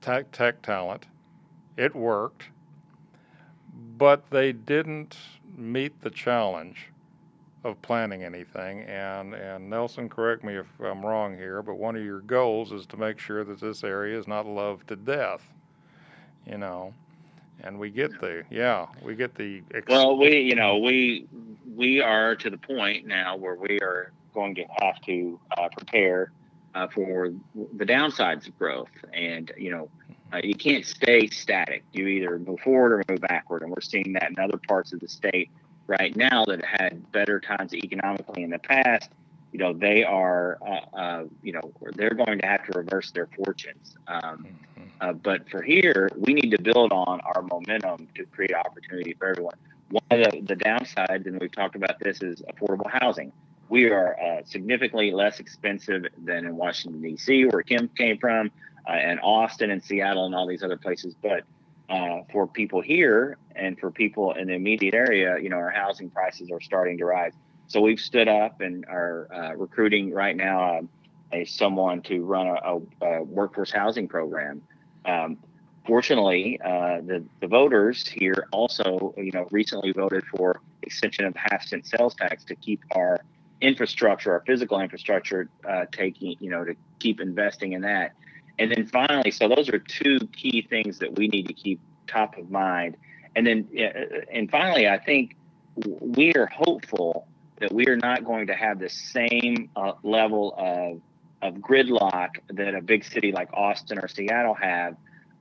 tech, 0.00 0.30
tech 0.30 0.62
talent. 0.62 1.06
It 1.76 1.94
worked, 1.94 2.44
but 3.96 4.30
they 4.30 4.52
didn't 4.52 5.16
meet 5.56 6.00
the 6.02 6.10
challenge 6.10 6.90
of 7.64 7.80
planning 7.82 8.24
anything. 8.24 8.82
And, 8.82 9.34
and 9.34 9.68
Nelson, 9.68 10.08
correct 10.08 10.44
me 10.44 10.56
if 10.56 10.66
I'm 10.80 11.04
wrong 11.04 11.36
here, 11.36 11.62
but 11.62 11.74
one 11.74 11.96
of 11.96 12.04
your 12.04 12.20
goals 12.20 12.72
is 12.72 12.86
to 12.86 12.96
make 12.96 13.18
sure 13.18 13.44
that 13.44 13.60
this 13.60 13.84
area 13.84 14.18
is 14.18 14.28
not 14.28 14.46
loved 14.46 14.88
to 14.88 14.96
death. 14.96 15.42
You 16.46 16.56
know, 16.56 16.94
and 17.62 17.78
we 17.78 17.90
get 17.90 18.18
the 18.20 18.42
yeah, 18.50 18.86
we 19.02 19.14
get 19.14 19.34
the. 19.34 19.62
Ex- 19.74 19.86
well, 19.88 20.16
we 20.16 20.40
you 20.40 20.54
know 20.54 20.78
we 20.78 21.26
we 21.76 22.00
are 22.00 22.34
to 22.36 22.48
the 22.48 22.56
point 22.56 23.06
now 23.06 23.36
where 23.36 23.54
we 23.54 23.78
are 23.80 24.12
going 24.32 24.54
to 24.54 24.64
have 24.80 24.98
to 25.02 25.38
uh, 25.58 25.68
prepare 25.76 26.32
uh, 26.74 26.86
for 26.88 27.34
the 27.76 27.84
downsides 27.84 28.46
of 28.48 28.58
growth, 28.58 28.90
and 29.12 29.52
you 29.56 29.70
know. 29.70 29.88
Uh, 30.30 30.42
you 30.44 30.54
can't 30.54 30.84
stay 30.84 31.26
static. 31.26 31.82
You 31.94 32.06
either 32.06 32.38
move 32.38 32.60
forward 32.60 32.92
or 32.92 33.02
move 33.08 33.22
backward, 33.22 33.62
and 33.62 33.70
we're 33.70 33.80
seeing 33.80 34.12
that 34.12 34.28
in 34.28 34.38
other 34.38 34.60
parts 34.68 34.92
of 34.92 35.00
the 35.00 35.08
state 35.08 35.48
right 35.88 36.14
now 36.14 36.44
that 36.44 36.64
had 36.64 37.10
better 37.10 37.40
times 37.40 37.74
economically 37.74 38.44
in 38.44 38.50
the 38.50 38.58
past, 38.58 39.10
you 39.52 39.58
know, 39.58 39.72
they 39.72 40.04
are, 40.04 40.58
uh, 40.64 40.96
uh, 40.96 41.24
you 41.42 41.52
know, 41.52 41.72
they're 41.96 42.14
going 42.14 42.38
to 42.38 42.46
have 42.46 42.64
to 42.66 42.78
reverse 42.78 43.10
their 43.10 43.26
fortunes. 43.26 43.96
Um, 44.06 44.22
mm-hmm. 44.22 44.82
uh, 45.00 45.14
but 45.14 45.48
for 45.50 45.62
here, 45.62 46.10
we 46.16 46.34
need 46.34 46.50
to 46.50 46.62
build 46.62 46.92
on 46.92 47.20
our 47.22 47.42
momentum 47.42 48.08
to 48.14 48.24
create 48.26 48.54
opportunity 48.54 49.14
for 49.18 49.28
everyone. 49.28 49.54
One 49.90 50.04
of 50.10 50.30
the, 50.30 50.40
the 50.42 50.56
downsides, 50.56 51.26
and 51.26 51.40
we've 51.40 51.50
talked 51.50 51.76
about 51.76 51.98
this, 51.98 52.22
is 52.22 52.42
affordable 52.42 52.90
housing. 52.90 53.32
We 53.70 53.90
are 53.90 54.18
uh, 54.20 54.42
significantly 54.44 55.12
less 55.12 55.40
expensive 55.40 56.06
than 56.24 56.44
in 56.44 56.56
Washington, 56.56 57.00
D.C., 57.00 57.46
where 57.46 57.62
Kim 57.62 57.88
came 57.88 58.18
from, 58.18 58.50
uh, 58.86 58.92
and 58.92 59.18
Austin 59.22 59.70
and 59.70 59.82
Seattle 59.82 60.26
and 60.26 60.34
all 60.34 60.46
these 60.46 60.62
other 60.62 60.76
places. 60.76 61.14
But 61.22 61.44
uh, 61.88 62.20
for 62.32 62.46
people 62.46 62.80
here 62.80 63.38
and 63.56 63.78
for 63.78 63.90
people 63.90 64.32
in 64.32 64.48
the 64.48 64.54
immediate 64.54 64.94
area, 64.94 65.38
you 65.40 65.48
know, 65.48 65.56
our 65.56 65.70
housing 65.70 66.10
prices 66.10 66.50
are 66.50 66.60
starting 66.60 66.98
to 66.98 67.04
rise. 67.04 67.32
So 67.66 67.80
we've 67.80 68.00
stood 68.00 68.28
up 68.28 68.60
and 68.60 68.84
are 68.86 69.28
uh, 69.32 69.54
recruiting 69.56 70.12
right 70.12 70.36
now 70.36 70.78
um, 70.78 70.88
a 71.32 71.44
someone 71.44 72.02
to 72.02 72.24
run 72.24 72.46
a, 72.46 72.52
a, 72.52 73.06
a 73.06 73.22
workforce 73.22 73.70
housing 73.70 74.08
program. 74.08 74.62
Um, 75.04 75.38
fortunately, 75.86 76.60
uh, 76.64 77.00
the 77.02 77.24
the 77.40 77.46
voters 77.46 78.06
here 78.06 78.46
also, 78.52 79.14
you 79.16 79.32
know, 79.32 79.46
recently 79.50 79.92
voted 79.92 80.24
for 80.34 80.60
extension 80.82 81.24
of 81.24 81.34
half 81.36 81.62
cent 81.66 81.86
sales 81.86 82.14
tax 82.14 82.44
to 82.44 82.54
keep 82.54 82.82
our 82.94 83.20
infrastructure, 83.60 84.32
our 84.32 84.42
physical 84.46 84.80
infrastructure, 84.80 85.48
uh, 85.68 85.84
taking, 85.90 86.36
you 86.40 86.50
know, 86.50 86.64
to 86.64 86.74
keep 86.98 87.20
investing 87.20 87.72
in 87.72 87.82
that. 87.82 88.12
And 88.58 88.72
then 88.72 88.86
finally, 88.86 89.30
so 89.30 89.48
those 89.48 89.68
are 89.68 89.78
two 89.78 90.18
key 90.36 90.66
things 90.68 90.98
that 90.98 91.16
we 91.16 91.28
need 91.28 91.46
to 91.46 91.52
keep 91.52 91.80
top 92.06 92.36
of 92.36 92.50
mind. 92.50 92.96
And 93.36 93.46
then, 93.46 93.68
and 94.32 94.50
finally, 94.50 94.88
I 94.88 94.98
think 94.98 95.36
we 95.76 96.34
are 96.34 96.46
hopeful 96.46 97.28
that 97.60 97.72
we 97.72 97.86
are 97.86 97.96
not 97.96 98.24
going 98.24 98.48
to 98.48 98.54
have 98.54 98.78
the 98.78 98.88
same 98.88 99.70
uh, 99.76 99.92
level 100.02 100.54
of 100.56 101.00
of 101.40 101.54
gridlock 101.60 102.30
that 102.48 102.74
a 102.74 102.80
big 102.80 103.04
city 103.04 103.30
like 103.30 103.48
Austin 103.52 103.96
or 104.00 104.08
Seattle 104.08 104.54
have, 104.54 104.96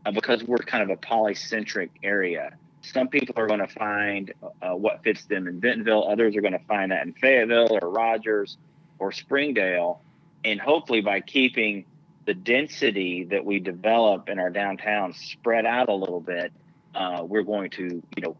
uh, 0.06 0.12
because 0.12 0.43
we're 0.43 0.58
kind 0.58 0.84
of 0.84 0.91
a 0.91 0.97
polycentric 0.97 1.89
area. 2.03 2.51
Some 2.84 3.08
people 3.08 3.34
are 3.36 3.47
going 3.47 3.62
to 3.62 3.67
find 3.67 4.32
uh, 4.62 4.75
what 4.75 5.03
fits 5.03 5.25
them 5.25 5.47
in 5.47 5.60
Bentonville. 5.60 6.08
Others 6.08 6.36
are 6.36 6.41
going 6.41 6.53
to 6.53 6.63
find 6.65 6.91
that 6.91 7.03
in 7.06 7.13
Fayetteville 7.13 7.80
or 7.82 7.89
Rogers 7.89 8.58
or 8.99 9.12
Springdale. 9.12 10.01
And 10.45 10.62
hopefully, 10.62 11.01
by 11.01 11.19
keeping 11.19 11.86
the 12.27 12.33
density 12.33 13.23
that 13.23 13.45
we 13.45 13.57
develop 13.57 14.27
in 14.27 14.37
our 14.37 14.49
downtown 14.49 15.13
spread 15.13 15.65
out 15.65 15.87
a 15.87 15.93
little 15.93 16.19
bit, 16.19 16.51
uh, 16.93 17.23
we're 17.25 17.41
going 17.41 17.69
to, 17.69 18.03
you 18.15 18.21
know, 18.21 18.35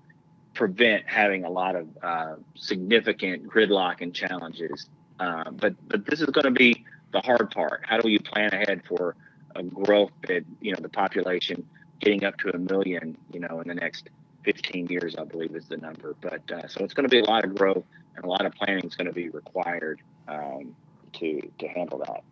prevent 0.54 1.06
having 1.08 1.45
a 1.45 1.50
lot 1.50 1.76
of 1.78 1.88
uh, 2.04 2.36
significant 2.56 3.47
gridlock 3.47 4.02
and 4.02 4.13
challenges. 4.13 4.88
Uh, 5.19 5.50
but 5.52 5.73
but 5.88 6.06
this 6.06 6.19
is 6.19 6.28
going 6.28 6.45
to 6.45 6.52
be 6.52 6.86
the 7.13 7.21
hard 7.21 7.50
part. 7.50 7.82
How 7.84 7.97
do 7.97 8.10
you 8.10 8.19
plan 8.19 8.54
ahead 8.54 8.82
for 8.86 9.15
a 9.56 9.63
growth 9.63 10.12
that 10.28 10.43
you 10.60 10.73
know 10.73 10.80
the 10.82 10.89
population 10.89 11.65
getting 12.02 12.26
up 12.26 12.38
to 12.39 12.54
a 12.54 12.58
million, 12.58 13.17
you 13.32 13.39
know, 13.39 13.62
in 13.62 13.69
the 13.69 13.73
next 13.73 14.10
15 14.43 14.88
years, 14.88 15.15
I 15.17 15.23
believe 15.23 15.56
is 15.56 15.65
the 15.65 15.78
number. 15.78 16.13
But 16.19 16.52
uh, 16.52 16.67
so 16.67 16.84
it's 16.84 16.93
going 16.93 17.10
to 17.10 17.10
be 17.10 17.19
a 17.19 17.26
lot 17.26 17.45
of 17.45 17.56
growth 17.56 17.86
and 18.17 18.26
a 18.26 18.28
lot 18.28 18.45
of 18.45 18.54
planning 18.54 18.84
is 18.84 18.95
going 18.95 19.08
to 19.08 19.13
be 19.13 19.30
required 19.30 20.02
um, 20.28 20.76
to 21.13 21.41
to 21.60 21.67
handle 21.69 22.00
that. 22.00 22.23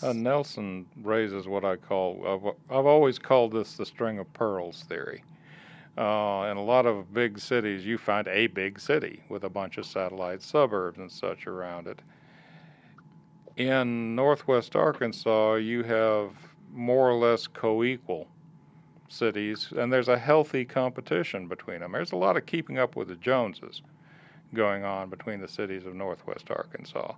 Uh, 0.00 0.12
Nelson 0.12 0.86
raises 1.02 1.48
what 1.48 1.64
I 1.64 1.74
call, 1.74 2.54
I've, 2.70 2.76
I've, 2.78 2.86
always 2.86 3.18
called 3.18 3.52
this 3.52 3.74
the 3.74 3.84
string 3.84 4.20
of 4.20 4.32
pearls 4.32 4.84
theory. 4.88 5.24
Uh, 5.96 6.46
in 6.50 6.56
a 6.56 6.62
lot 6.62 6.86
of 6.86 7.12
big 7.12 7.40
cities, 7.40 7.84
you 7.84 7.98
find 7.98 8.28
a 8.28 8.46
big 8.46 8.78
city 8.78 9.24
with 9.28 9.42
a 9.42 9.48
bunch 9.48 9.76
of 9.76 9.84
satellite 9.84 10.40
suburbs 10.40 10.98
and 10.98 11.10
such 11.10 11.48
around 11.48 11.88
it. 11.88 12.00
In 13.56 14.14
northwest 14.14 14.76
Arkansas, 14.76 15.54
you 15.54 15.82
have 15.82 16.30
more 16.72 17.10
or 17.10 17.14
less 17.14 17.48
co 17.48 17.82
equal 17.82 18.28
cities, 19.08 19.72
and 19.76 19.92
there's 19.92 20.06
a 20.06 20.18
healthy 20.18 20.64
competition 20.64 21.48
between 21.48 21.80
them. 21.80 21.90
There's 21.90 22.12
a 22.12 22.16
lot 22.16 22.36
of 22.36 22.46
keeping 22.46 22.78
up 22.78 22.94
with 22.94 23.08
the 23.08 23.16
Joneses 23.16 23.82
going 24.54 24.84
on 24.84 25.10
between 25.10 25.40
the 25.40 25.48
cities 25.48 25.86
of 25.86 25.94
northwest 25.96 26.52
Arkansas 26.52 27.14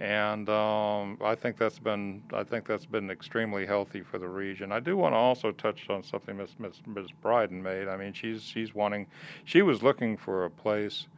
and 0.00 0.48
um, 0.48 1.18
I 1.24 1.34
think 1.34 1.56
that's 1.56 1.80
been 1.80 2.22
I 2.32 2.44
think 2.44 2.66
that's 2.66 2.86
been 2.86 3.10
extremely 3.10 3.66
healthy 3.66 4.02
for 4.02 4.18
the 4.18 4.28
region. 4.28 4.70
I 4.70 4.80
do 4.80 4.96
want 4.96 5.12
to 5.14 5.16
also 5.16 5.50
touch 5.50 5.90
on 5.90 6.04
something 6.04 6.36
Miss 6.36 6.54
Miss 6.58 6.80
Ms. 6.86 7.08
Bryden 7.20 7.62
made. 7.62 7.88
I 7.88 7.96
mean, 7.96 8.12
she's 8.12 8.42
she's 8.42 8.74
wanting, 8.74 9.06
she 9.44 9.62
was 9.62 9.82
looking 9.82 10.16
for 10.16 10.44
a 10.44 10.50
place. 10.50 11.08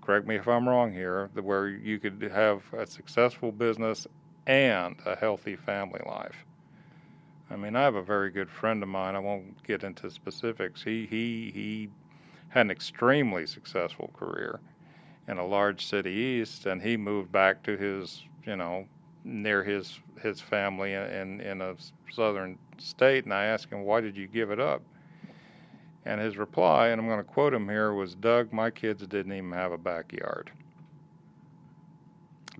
Correct 0.00 0.26
me 0.26 0.36
if 0.36 0.46
I'm 0.46 0.68
wrong 0.68 0.92
here, 0.92 1.30
where 1.34 1.68
you 1.68 1.98
could 1.98 2.22
have 2.32 2.62
a 2.72 2.86
successful 2.86 3.52
business 3.52 4.06
and 4.46 4.96
a 5.04 5.16
healthy 5.16 5.56
family 5.56 6.00
life. 6.06 6.46
I 7.50 7.56
mean, 7.56 7.76
I 7.76 7.82
have 7.82 7.96
a 7.96 8.02
very 8.02 8.30
good 8.30 8.50
friend 8.50 8.82
of 8.82 8.88
mine. 8.88 9.16
I 9.16 9.18
won't 9.18 9.62
get 9.64 9.82
into 9.82 10.10
specifics. 10.10 10.82
He 10.82 11.06
he 11.06 11.50
he 11.52 11.90
had 12.50 12.62
an 12.66 12.70
extremely 12.70 13.46
successful 13.46 14.10
career 14.14 14.60
in 15.28 15.38
a 15.38 15.46
large 15.46 15.86
city 15.86 16.10
east, 16.10 16.66
and 16.66 16.82
he 16.82 16.96
moved 16.96 17.30
back 17.30 17.62
to 17.62 17.76
his 17.76 18.24
you 18.48 18.56
know, 18.56 18.86
near 19.24 19.62
his 19.62 20.00
his 20.22 20.40
family 20.40 20.94
in 20.94 21.40
in 21.40 21.60
a 21.60 21.76
southern 22.10 22.58
state, 22.78 23.24
and 23.24 23.34
I 23.34 23.44
asked 23.44 23.70
him, 23.70 23.82
"Why 23.82 24.00
did 24.00 24.16
you 24.16 24.26
give 24.26 24.50
it 24.50 24.58
up?" 24.58 24.82
And 26.06 26.18
his 26.18 26.38
reply, 26.38 26.88
and 26.88 27.00
I'm 27.00 27.06
going 27.06 27.18
to 27.18 27.24
quote 27.24 27.52
him 27.52 27.68
here, 27.68 27.92
was, 27.92 28.14
"Doug, 28.14 28.52
my 28.52 28.70
kids 28.70 29.06
didn't 29.06 29.32
even 29.32 29.52
have 29.52 29.72
a 29.72 29.78
backyard." 29.78 30.50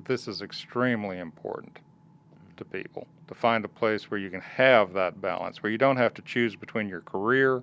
This 0.05 0.29
is 0.29 0.43
extremely 0.43 1.19
important 1.19 1.79
to 2.59 2.65
people 2.67 3.07
to 3.29 3.35
find 3.35 3.65
a 3.65 3.69
place 3.69 4.11
where 4.11 4.21
you 4.21 4.29
can 4.29 4.43
have 4.43 4.93
that 4.93 5.23
balance, 5.23 5.63
where 5.63 5.73
you 5.73 5.79
don't 5.79 5.97
have 5.97 6.13
to 6.15 6.23
choose 6.23 6.55
between 6.55 6.89
your 6.89 7.01
career 7.01 7.63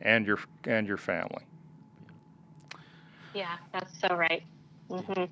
and 0.00 0.26
your 0.26 0.38
and 0.64 0.88
your 0.88 0.96
family. 0.96 1.44
Yeah, 3.36 3.58
that's 3.70 4.00
so 4.00 4.16
right. 4.16 4.42
Mm-hmm. 4.88 5.24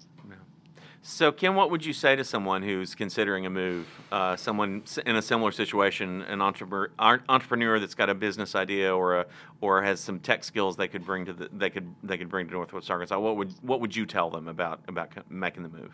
So, 1.07 1.33
Kim, 1.33 1.55
what 1.55 1.71
would 1.71 1.85
you 1.85 1.95
say 1.95 2.17
to 2.17 2.25
someone 2.25 2.63
who's 2.63 2.95
considering 2.95 3.47
a 3.47 3.51
move? 3.51 3.87
Uh, 4.13 4.37
someone 4.37 4.85
in 5.07 5.17
a 5.17 5.23
similar 5.23 5.53
situation, 5.53 6.21
an 6.23 6.43
entrepreneur, 6.43 6.91
entrepreneur 6.99 7.79
that's 7.79 7.95
got 7.95 8.11
a 8.11 8.15
business 8.15 8.55
idea 8.55 8.95
or 8.95 9.21
a 9.21 9.27
or 9.63 9.83
has 9.83 10.01
some 10.01 10.21
tech 10.21 10.45
skills 10.45 10.77
they 10.77 10.89
could 10.89 11.05
bring 11.05 11.25
to 11.25 11.33
the 11.33 11.49
they 11.53 11.71
could 11.71 11.95
they 12.03 12.19
could 12.19 12.29
bring 12.29 12.47
to 12.47 12.53
Northwest 12.53 12.91
Arkansas. 12.91 13.19
What 13.19 13.37
would 13.37 13.55
what 13.63 13.81
would 13.81 13.97
you 13.97 14.05
tell 14.05 14.29
them 14.29 14.49
about 14.49 14.81
about 14.89 15.11
making 15.31 15.63
the 15.63 15.71
move? 15.71 15.93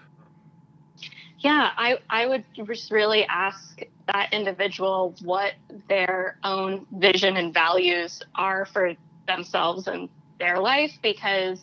Yeah, 1.38 1.70
I 1.76 1.98
I 2.08 2.26
would 2.26 2.44
just 2.54 2.90
really 2.90 3.24
ask 3.24 3.80
that 4.12 4.32
individual 4.32 5.14
what 5.22 5.54
their 5.88 6.38
own 6.42 6.86
vision 6.92 7.36
and 7.36 7.54
values 7.54 8.20
are 8.34 8.64
for 8.64 8.94
themselves 9.28 9.86
and 9.86 10.08
their 10.40 10.58
life 10.58 10.92
because 11.02 11.60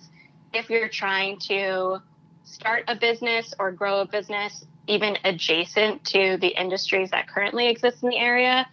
if 0.57 0.69
you're 0.69 0.89
trying 0.89 1.37
to 1.39 2.01
start 2.43 2.83
a 2.87 2.95
business 2.95 3.53
or 3.59 3.71
grow 3.71 4.01
a 4.01 4.07
business 4.07 4.65
even 4.87 5.17
adjacent 5.25 6.03
to 6.05 6.37
the 6.39 6.47
industries 6.47 7.11
that 7.11 7.27
currently 7.27 7.67
exist 7.69 8.01
in 8.03 8.09
the 8.09 8.17
area 8.17 8.67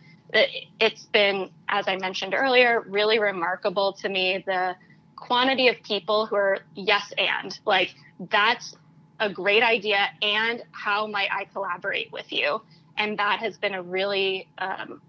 it's 0.81 1.05
been 1.07 1.51
as 1.69 1.87
i 1.87 1.97
mentioned 1.97 2.35
earlier 2.35 2.85
really 2.89 3.19
remarkable 3.19 3.93
to 3.93 4.09
me 4.09 4.43
the 4.47 4.75
quantity 5.17 5.69
of 5.69 5.77
people 5.83 6.27
who 6.27 6.37
are 6.37 6.59
yes 6.75 7.13
and 7.19 7.59
like 7.67 7.95
that's 8.31 8.75
a 9.21 9.33
great 9.33 9.63
idea 9.63 10.09
and 10.23 10.63
how 10.73 11.07
might 11.07 11.29
i 11.31 11.45
collaborate 11.53 12.11
with 12.13 12.33
you 12.33 12.61
and 12.97 13.19
that 13.19 13.41
has 13.41 13.57
been 13.57 13.75
a 13.75 13.83
really 13.83 14.49
um, 14.59 15.01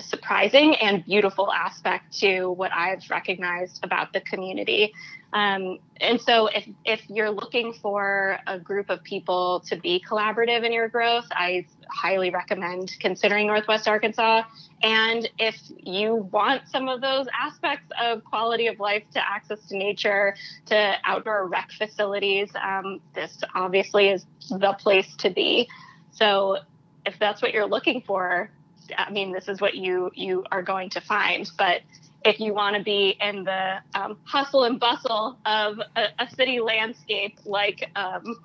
surprising 0.00 0.74
and 0.76 1.04
beautiful 1.04 1.52
aspect 1.52 2.18
to 2.20 2.50
what 2.50 2.72
I've 2.72 3.08
recognized 3.10 3.80
about 3.82 4.12
the 4.12 4.20
community. 4.20 4.92
Um, 5.34 5.80
and 6.00 6.20
so, 6.20 6.46
if, 6.46 6.64
if 6.84 7.02
you're 7.08 7.30
looking 7.30 7.72
for 7.72 8.38
a 8.46 8.56
group 8.56 8.88
of 8.88 9.02
people 9.02 9.60
to 9.66 9.76
be 9.76 10.02
collaborative 10.08 10.64
in 10.64 10.72
your 10.72 10.88
growth, 10.88 11.26
I 11.32 11.66
highly 11.90 12.30
recommend 12.30 12.94
considering 13.00 13.48
Northwest 13.48 13.88
Arkansas. 13.88 14.44
And 14.84 15.28
if 15.40 15.56
you 15.76 16.28
want 16.30 16.68
some 16.68 16.88
of 16.88 17.00
those 17.00 17.26
aspects 17.36 17.90
of 18.00 18.22
quality 18.22 18.68
of 18.68 18.78
life 18.78 19.02
to 19.14 19.28
access 19.28 19.58
to 19.66 19.76
nature, 19.76 20.36
to 20.66 20.94
outdoor 21.02 21.48
rec 21.48 21.70
facilities, 21.72 22.50
um, 22.62 23.00
this 23.14 23.40
obviously 23.56 24.10
is 24.10 24.26
the 24.50 24.74
place 24.74 25.16
to 25.16 25.30
be. 25.30 25.68
So, 26.12 26.58
if 27.04 27.18
that's 27.18 27.42
what 27.42 27.52
you're 27.52 27.66
looking 27.66 28.02
for, 28.06 28.50
I 28.96 29.10
mean, 29.10 29.32
this 29.32 29.48
is 29.48 29.60
what 29.60 29.74
you 29.74 30.12
you 30.14 30.44
are 30.52 30.62
going 30.62 30.90
to 30.90 31.00
find. 31.00 31.50
But 31.58 31.80
if 32.24 32.40
you 32.40 32.54
want 32.54 32.76
to 32.76 32.82
be 32.82 33.16
in 33.20 33.44
the 33.44 33.76
um, 33.94 34.16
hustle 34.24 34.64
and 34.64 34.80
bustle 34.80 35.38
of 35.44 35.78
a, 35.96 36.06
a 36.18 36.30
city 36.30 36.60
landscape 36.60 37.38
like 37.44 37.90
um, 37.94 38.36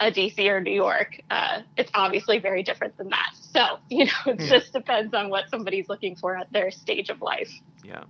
a 0.00 0.10
DC 0.10 0.38
or 0.48 0.60
New 0.60 0.72
York, 0.72 1.20
uh, 1.30 1.60
it's 1.76 1.90
obviously 1.94 2.38
very 2.38 2.62
different 2.62 2.96
than 2.96 3.08
that. 3.10 3.32
So 3.52 3.78
you 3.88 4.06
know, 4.06 4.12
it 4.32 4.40
yeah. 4.40 4.48
just 4.48 4.72
depends 4.72 5.14
on 5.14 5.30
what 5.30 5.48
somebody's 5.48 5.88
looking 5.88 6.16
for 6.16 6.36
at 6.36 6.52
their 6.52 6.70
stage 6.70 7.08
of 7.08 7.22
life. 7.22 7.52
Yeah. 7.84 8.04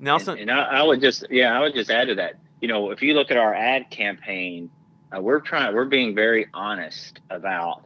Nelson, 0.00 0.38
and, 0.38 0.50
and 0.50 0.50
I, 0.50 0.80
I, 0.80 0.82
would 0.82 1.00
just 1.00 1.26
yeah, 1.30 1.56
I 1.56 1.60
would 1.60 1.74
just 1.74 1.90
add 1.90 2.08
to 2.08 2.16
that. 2.16 2.34
You 2.60 2.68
know, 2.68 2.90
if 2.90 3.02
you 3.02 3.14
look 3.14 3.30
at 3.30 3.36
our 3.36 3.54
ad 3.54 3.90
campaign, 3.90 4.70
uh, 5.14 5.20
we're 5.20 5.40
trying, 5.40 5.74
we're 5.74 5.84
being 5.84 6.14
very 6.14 6.46
honest 6.52 7.20
about 7.30 7.84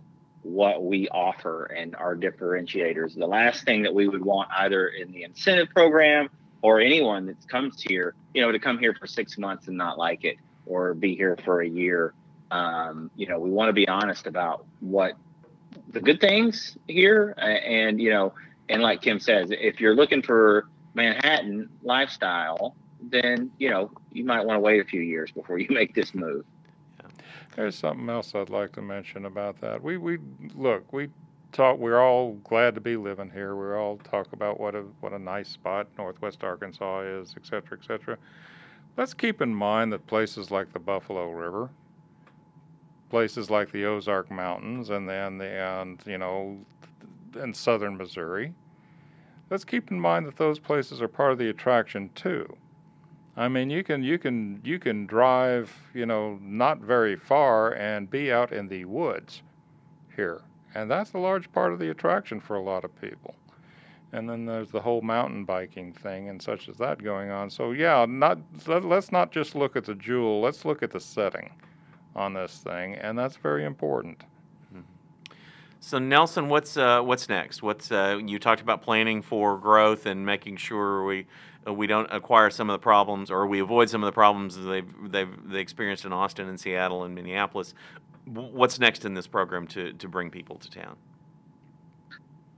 what 0.49 0.83
we 0.83 1.09
offer 1.11 1.67
and 1.67 1.95
our 1.97 2.17
differentiators. 2.17 3.15
The 3.15 3.27
last 3.27 3.65
thing 3.65 3.83
that 3.83 3.95
we 3.95 4.09
would 4.09 4.25
want 4.25 4.49
either 4.57 4.89
in 4.89 5.13
the 5.13 5.25
incentive 5.25 5.69
program 5.71 6.31
or 6.63 6.81
anyone 6.81 7.27
that 7.27 7.37
comes 7.49 7.83
here, 7.83 8.15
you 8.35 8.41
know, 8.41 8.51
to 8.51 8.59
come 8.59 8.79
here 8.79 8.95
for 8.99 9.07
six 9.07 9.37
months 9.37 9.69
and 9.69 9.77
not 9.77 9.99
like 9.99 10.25
it 10.25 10.37
or 10.67 10.95
be 10.95 11.15
here 11.15 11.39
for 11.45 11.61
a 11.61 11.69
year. 11.69 12.15
Um, 12.51 13.11
you 13.15 13.29
know, 13.29 13.39
we 13.39 13.51
want 13.51 13.69
to 13.69 13.75
be 13.75 13.87
honest 13.89 14.27
about 14.27 14.65
what 14.81 15.13
the 15.91 16.01
good 16.01 16.21
things 16.21 16.79
here 16.87 17.35
and, 17.37 18.01
you 18.01 18.11
know, 18.11 18.33
and 18.71 18.83
like 18.83 19.03
Kim 19.03 19.21
says, 19.21 19.51
if 19.51 19.81
you're 19.81 19.95
looking 19.95 20.23
for 20.23 20.67
Manhattan 20.95 21.69
lifestyle, 21.83 22.75
then, 23.03 23.51
you 23.59 23.71
know, 23.71 23.91
you 24.13 24.25
might 24.25 24.45
want 24.45 24.57
to 24.57 24.61
wait 24.61 24.81
a 24.81 24.85
few 24.85 25.03
years 25.03 25.31
before 25.31 25.59
you 25.59 25.69
make 25.71 25.95
this 25.95 26.15
move. 26.15 26.45
There's 27.59 27.75
something 27.75 28.09
else 28.09 28.37
I'd 28.37 28.51
like 28.51 28.71
to 28.75 28.83
mention 28.83 29.27
about 29.27 29.61
that. 29.63 29.83
We 29.83 29.97
we 29.97 30.19
look 30.55 30.93
we 30.93 31.09
talk. 31.51 31.77
We're 31.77 32.01
all 32.01 32.35
glad 32.45 32.77
to 32.77 32.81
be 32.81 32.97
living 32.97 33.31
here. 33.31 33.57
We 33.57 33.77
all 33.77 33.97
talk 33.97 34.33
about 34.33 34.61
what 34.61 34.77
a 34.77 34.85
what 35.01 35.13
a 35.13 35.19
nice 35.19 35.49
spot 35.49 35.89
Northwest 35.99 36.45
Arkansas 36.45 37.01
is, 37.01 37.35
et 37.37 37.45
cetera, 37.45 37.77
et 37.77 37.85
cetera. 37.85 38.17
Let's 38.97 39.13
keep 39.13 39.43
in 39.43 39.53
mind 39.53 39.93
that 39.93 40.07
places 40.07 40.53
like 40.53 40.73
the 40.73 40.79
Buffalo 40.79 41.33
River, 41.33 41.69
places 43.11 43.51
like 43.51 43.73
the 43.73 43.87
Ozark 43.87 44.31
Mountains, 44.31 44.91
and 44.91 45.09
then 45.09 45.39
the 45.39 45.49
and 45.49 46.01
you 46.07 46.19
know, 46.19 46.65
in 47.43 47.53
southern 47.53 47.97
Missouri. 47.97 48.55
Let's 49.51 49.65
keep 49.65 49.91
in 49.91 49.99
mind 49.99 50.27
that 50.27 50.37
those 50.37 50.61
places 50.61 51.03
are 51.03 51.09
part 51.09 51.33
of 51.33 51.39
the 51.39 51.49
attraction 51.49 52.11
too. 52.15 52.57
I 53.39 53.47
mean, 53.47 53.71
you 53.71 53.85
can 53.85 54.03
you 54.03 54.19
can 54.19 54.61
you 54.65 54.81
can 54.81 55.07
drive, 55.07 55.73
you 55.95 56.07
know, 56.07 56.41
not 56.43 56.81
very 56.81 57.15
far 57.15 57.73
and 57.73 58.11
be 58.11 58.33
out 58.33 58.53
in 58.53 58.67
the 58.67 58.85
woods 58.85 59.43
here, 60.17 60.43
and 60.75 60.91
that's 60.91 61.13
a 61.13 61.19
large 61.19 61.51
part 61.53 61.73
of 61.73 61.79
the 61.79 61.91
attraction 61.91 62.41
for 62.41 62.57
a 62.57 62.63
lot 62.63 62.85
of 62.85 63.01
people. 63.01 63.37
And 64.11 64.29
then 64.29 64.45
there's 64.45 64.73
the 64.73 64.81
whole 64.81 65.03
mountain 65.03 65.45
biking 65.45 65.93
thing 65.93 66.31
and 66.31 66.43
such 66.43 66.69
as 66.69 66.79
that 66.79 67.01
going 67.01 67.31
on. 67.31 67.49
So 67.49 67.71
yeah, 67.71 68.05
not 68.09 68.41
let, 68.67 68.85
let's 68.85 69.13
not 69.13 69.31
just 69.31 69.55
look 69.55 69.77
at 69.77 69.85
the 69.85 69.95
jewel. 69.95 70.41
Let's 70.41 70.65
look 70.65 70.83
at 70.83 70.91
the 70.91 70.99
setting 70.99 71.53
on 72.17 72.35
this 72.35 72.59
thing, 72.59 72.97
and 72.97 73.17
that's 73.17 73.37
very 73.37 73.65
important. 73.65 74.25
So 75.81 75.99
Nelson, 75.99 76.49
what's 76.49 76.77
uh, 76.77 77.03
what's 77.03 77.29
next? 77.29 77.63
What's 77.63 77.93
uh, 77.93 78.21
you 78.25 78.39
talked 78.39 78.61
about 78.61 78.83
planning 78.83 79.23
for 79.23 79.57
growth 79.57 80.07
and 80.07 80.27
making 80.27 80.57
sure 80.57 81.05
we 81.05 81.27
uh, 81.67 81.73
we 81.73 81.87
don't 81.87 82.09
acquire 82.13 82.51
some 82.51 82.69
of 82.69 82.75
the 82.75 82.83
problems 82.83 83.31
or 83.31 83.47
we 83.47 83.61
avoid 83.61 83.89
some 83.89 84.03
of 84.03 84.07
the 84.07 84.13
problems 84.13 84.57
they've, 84.57 84.87
they've 85.11 85.51
they 85.51 85.61
experienced 85.61 86.05
in 86.05 86.13
Austin 86.13 86.49
and 86.49 86.59
Seattle 86.59 87.05
and 87.05 87.15
Minneapolis. 87.15 87.75
What's 88.25 88.79
next 88.79 89.05
in 89.05 89.15
this 89.15 89.27
program 89.27 89.67
to, 89.69 89.93
to 89.95 90.09
bring 90.09 90.31
people 90.31 90.57
to 90.57 90.71
town? 90.71 90.97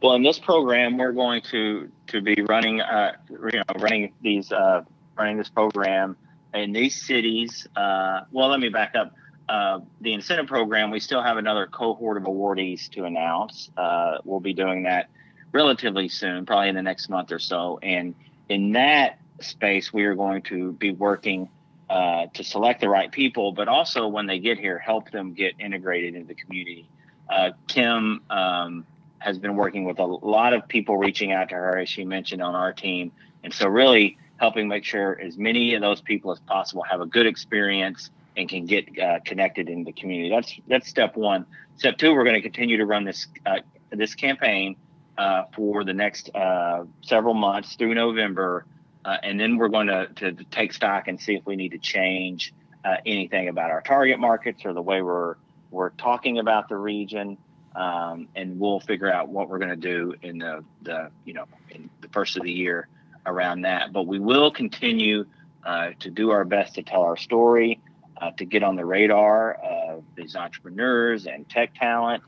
Well, 0.02 0.14
in 0.14 0.22
this 0.22 0.38
program, 0.38 0.96
we're 0.96 1.12
going 1.12 1.42
to 1.50 1.90
to 2.08 2.22
be 2.22 2.40
running, 2.48 2.80
uh, 2.80 3.12
you 3.28 3.58
know, 3.58 3.80
running 3.80 4.12
these 4.22 4.50
uh, 4.50 4.82
running 5.16 5.36
this 5.36 5.50
program 5.50 6.16
in 6.54 6.72
these 6.72 7.06
cities. 7.06 7.68
Well, 7.76 8.48
let 8.48 8.60
me 8.60 8.70
back 8.70 8.94
up. 8.94 9.14
Uh, 9.50 9.80
the 10.00 10.12
incentive 10.12 10.46
program, 10.46 10.92
we 10.92 11.00
still 11.00 11.20
have 11.20 11.36
another 11.36 11.66
cohort 11.66 12.16
of 12.16 12.22
awardees 12.22 12.88
to 12.88 13.04
announce. 13.04 13.68
Uh, 13.76 14.18
we'll 14.22 14.38
be 14.38 14.54
doing 14.54 14.84
that 14.84 15.10
relatively 15.50 16.08
soon, 16.08 16.46
probably 16.46 16.68
in 16.68 16.76
the 16.76 16.82
next 16.82 17.08
month 17.08 17.32
or 17.32 17.40
so. 17.40 17.80
And 17.82 18.14
in 18.48 18.70
that 18.72 19.18
space, 19.40 19.92
we 19.92 20.04
are 20.04 20.14
going 20.14 20.42
to 20.42 20.70
be 20.74 20.92
working 20.92 21.48
uh, 21.88 22.26
to 22.32 22.44
select 22.44 22.80
the 22.80 22.88
right 22.88 23.10
people, 23.10 23.50
but 23.50 23.66
also 23.66 24.06
when 24.06 24.28
they 24.28 24.38
get 24.38 24.56
here, 24.56 24.78
help 24.78 25.10
them 25.10 25.34
get 25.34 25.54
integrated 25.58 26.14
into 26.14 26.28
the 26.28 26.34
community. 26.36 26.88
Uh, 27.28 27.50
Kim 27.66 28.22
um, 28.30 28.86
has 29.18 29.36
been 29.36 29.56
working 29.56 29.82
with 29.82 29.98
a 29.98 30.06
lot 30.06 30.52
of 30.52 30.68
people 30.68 30.96
reaching 30.96 31.32
out 31.32 31.48
to 31.48 31.56
her, 31.56 31.76
as 31.76 31.88
she 31.88 32.04
mentioned, 32.04 32.40
on 32.40 32.54
our 32.54 32.72
team. 32.72 33.10
And 33.42 33.52
so, 33.52 33.66
really 33.66 34.16
helping 34.36 34.68
make 34.68 34.84
sure 34.84 35.20
as 35.20 35.36
many 35.36 35.74
of 35.74 35.80
those 35.80 36.00
people 36.00 36.30
as 36.30 36.38
possible 36.38 36.84
have 36.84 37.00
a 37.00 37.06
good 37.06 37.26
experience 37.26 38.10
and 38.36 38.48
can 38.48 38.66
get 38.66 38.98
uh, 38.98 39.18
connected 39.24 39.68
in 39.68 39.84
the 39.84 39.92
community. 39.92 40.30
That's 40.30 40.54
that's 40.68 40.88
step 40.88 41.16
one. 41.16 41.46
Step 41.76 41.96
two, 41.98 42.14
we're 42.14 42.24
going 42.24 42.36
to 42.36 42.42
continue 42.42 42.76
to 42.78 42.86
run 42.86 43.04
this 43.04 43.26
uh, 43.46 43.58
this 43.90 44.14
campaign 44.14 44.76
uh, 45.18 45.44
for 45.54 45.84
the 45.84 45.92
next 45.92 46.34
uh, 46.34 46.84
several 47.02 47.34
months 47.34 47.74
through 47.76 47.94
November, 47.94 48.64
uh, 49.04 49.16
and 49.22 49.38
then 49.38 49.56
we're 49.56 49.68
going 49.68 49.88
to, 49.88 50.08
to 50.16 50.32
take 50.50 50.72
stock 50.72 51.08
and 51.08 51.20
see 51.20 51.34
if 51.34 51.44
we 51.44 51.56
need 51.56 51.72
to 51.72 51.78
change 51.78 52.54
uh, 52.84 52.96
anything 53.04 53.48
about 53.48 53.70
our 53.70 53.82
target 53.82 54.18
markets 54.18 54.64
or 54.64 54.72
the 54.72 54.82
way 54.82 55.02
we're 55.02 55.36
we're 55.70 55.90
talking 55.90 56.38
about 56.38 56.68
the 56.68 56.76
region. 56.76 57.36
Um, 57.76 58.26
and 58.34 58.58
we'll 58.58 58.80
figure 58.80 59.12
out 59.12 59.28
what 59.28 59.48
we're 59.48 59.58
going 59.58 59.70
to 59.70 59.76
do 59.76 60.14
in 60.22 60.38
the, 60.38 60.64
the 60.82 61.10
you 61.24 61.34
know 61.34 61.46
in 61.70 61.88
the 62.00 62.08
first 62.08 62.36
of 62.36 62.42
the 62.42 62.50
year 62.50 62.88
around 63.26 63.62
that. 63.62 63.92
But 63.92 64.06
we 64.06 64.18
will 64.18 64.50
continue 64.50 65.26
to 65.64 66.10
do 66.10 66.30
our 66.30 66.44
best 66.44 66.74
to 66.74 66.82
tell 66.82 67.02
our 67.02 67.16
story 67.16 67.78
uh, 68.20 68.30
to 68.32 68.44
get 68.44 68.62
on 68.62 68.76
the 68.76 68.84
radar 68.84 69.54
of 69.54 70.04
these 70.14 70.36
entrepreneurs 70.36 71.26
and 71.26 71.48
tech 71.48 71.74
talent 71.74 72.22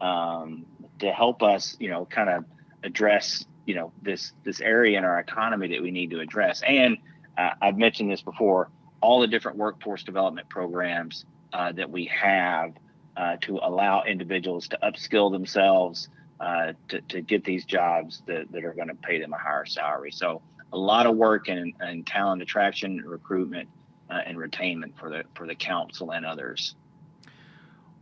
um, 0.00 0.66
to 0.98 1.10
help 1.10 1.42
us, 1.42 1.76
you 1.80 1.88
know, 1.88 2.04
kind 2.04 2.28
of 2.28 2.44
address, 2.82 3.44
you 3.66 3.74
know, 3.74 3.92
this 4.02 4.32
this 4.44 4.60
area 4.60 4.98
in 4.98 5.04
our 5.04 5.18
economy 5.18 5.68
that 5.68 5.82
we 5.82 5.90
need 5.90 6.10
to 6.10 6.20
address. 6.20 6.62
And 6.66 6.98
uh, 7.36 7.50
I've 7.62 7.78
mentioned 7.78 8.10
this 8.10 8.22
before, 8.22 8.70
all 9.00 9.20
the 9.20 9.26
different 9.26 9.56
workforce 9.56 10.02
development 10.02 10.48
programs 10.48 11.24
uh, 11.52 11.72
that 11.72 11.90
we 11.90 12.06
have 12.06 12.74
uh, 13.16 13.36
to 13.40 13.58
allow 13.62 14.04
individuals 14.04 14.68
to 14.68 14.78
upskill 14.82 15.32
themselves 15.32 16.08
uh, 16.40 16.72
to, 16.88 17.00
to 17.02 17.20
get 17.20 17.44
these 17.44 17.64
jobs 17.64 18.22
that, 18.26 18.50
that 18.52 18.64
are 18.64 18.72
going 18.72 18.88
to 18.88 18.94
pay 18.94 19.20
them 19.20 19.32
a 19.32 19.38
higher 19.38 19.66
salary. 19.66 20.12
So 20.12 20.40
a 20.72 20.78
lot 20.78 21.06
of 21.06 21.16
work 21.16 21.48
in, 21.48 21.72
in 21.88 22.04
talent 22.04 22.42
attraction, 22.42 23.02
recruitment, 23.04 23.68
uh, 24.10 24.20
and 24.26 24.38
retainment 24.38 24.92
for 24.98 25.10
the 25.10 25.24
for 25.34 25.46
the 25.46 25.54
council 25.54 26.12
and 26.12 26.24
others. 26.24 26.74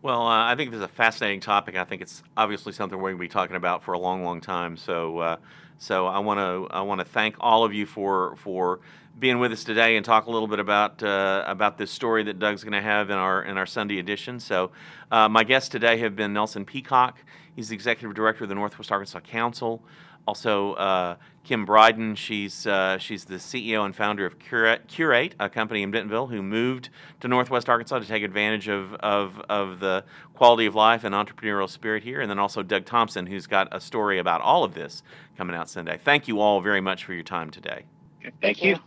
Well, 0.03 0.23
uh, 0.23 0.45
I 0.45 0.55
think 0.55 0.71
this 0.71 0.79
is 0.79 0.85
a 0.85 0.89
fascinating 0.89 1.41
topic. 1.41 1.77
I 1.77 1.85
think 1.85 2.03
it's 2.03 2.23
obviously 2.37 2.73
something 2.73 2.97
we're 2.97 3.11
going 3.11 3.19
to 3.19 3.25
be 3.25 3.29
talking 3.29 3.57
about 3.57 3.83
for 3.83 3.93
a 3.93 3.99
long, 3.99 4.23
long 4.23 4.41
time. 4.41 4.77
So, 4.77 5.19
uh, 5.19 5.37
so 5.79 6.07
I 6.07 6.21
want 6.21 6.39
to 6.39 6.73
I 6.73 6.83
want 6.83 7.01
to 7.01 7.05
thank 7.05 7.37
all 7.41 7.65
of 7.65 7.75
you 7.75 7.87
for 7.87 8.37
for 8.37 8.81
being 9.19 9.39
with 9.39 9.51
us 9.51 9.65
today 9.65 9.97
and 9.97 10.05
talk 10.05 10.27
a 10.27 10.31
little 10.31 10.49
bit 10.49 10.59
about 10.59 11.03
uh, 11.03 11.43
about 11.47 11.79
this 11.79 11.91
story 11.91 12.23
that 12.25 12.39
Doug's 12.39 12.63
going 12.63 12.73
to 12.73 12.83
have 12.83 13.11
in 13.11 13.17
our 13.17 13.43
in 13.43 13.59
our 13.59 13.67
Sunday 13.67 13.99
edition. 13.99 14.39
So, 14.39 14.71
uh, 15.11 15.29
my 15.29 15.43
guests 15.43 15.69
today 15.69 15.99
have 15.99 16.15
been 16.15 16.33
Nelson 16.33 16.65
Peacock. 16.65 17.19
He's 17.55 17.71
the 17.71 17.75
executive 17.75 18.15
director 18.15 18.45
of 18.45 18.49
the 18.49 18.55
Northwest 18.55 18.93
Arkansas 18.93 19.21
Council. 19.21 19.83
Also, 20.29 20.75
uh, 20.75 21.17
Kim 21.47 21.65
Bryden, 21.65 22.17
she's 22.17 22.67
uh, 22.67 22.99
she's 22.99 23.25
the 23.25 23.37
CEO 23.37 23.85
and 23.85 23.95
founder 23.95 24.27
of 24.27 24.37
Curate, 24.41 25.35
a 25.39 25.49
company 25.49 25.85
in 25.85 25.93
Bentonville 25.93 26.27
who 26.27 26.43
moved 26.43 26.91
to 27.21 27.29
Northwest 27.29 27.69
Arkansas 27.69 28.01
to 28.01 28.05
take 28.05 28.25
advantage 28.25 28.67
of, 28.67 28.95
of, 28.95 29.41
of 29.49 29.79
the 29.79 30.05
quality 30.35 30.67
of 30.67 30.75
life 30.75 31.05
and 31.05 31.15
entrepreneurial 31.15 31.71
spirit 31.71 32.03
here. 32.03 32.21
And 32.21 32.29
then 32.29 32.41
also 32.41 32.65
Doug 32.65 32.85
Thompson, 32.85 33.27
who's 33.27 33.47
got 33.47 33.69
a 33.71 33.81
story 33.81 34.19
about 34.19 34.41
all 34.41 34.65
of 34.65 34.75
this 34.75 35.05
coming 35.39 35.55
out 35.55 35.71
Sunday. 35.71 36.01
Thank 36.03 36.27
you 36.27 36.41
all 36.41 36.61
very 36.61 36.81
much 36.81 37.05
for 37.05 37.15
your 37.15 37.23
time 37.23 37.53
today. 37.53 37.85
Thank 38.43 38.65
you. 38.65 38.81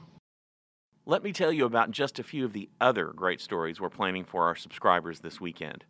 Let 1.10 1.24
me 1.24 1.34
tell 1.34 1.52
you 1.52 1.66
about 1.66 1.90
just 1.90 2.20
a 2.20 2.24
few 2.24 2.46
of 2.46 2.54
the 2.54 2.70
other 2.80 3.08
great 3.08 3.42
stories 3.42 3.82
we're 3.82 3.90
planning 3.90 4.24
for 4.24 4.46
our 4.46 4.56
subscribers 4.56 5.22
this 5.22 5.42
weekend. 5.42 5.84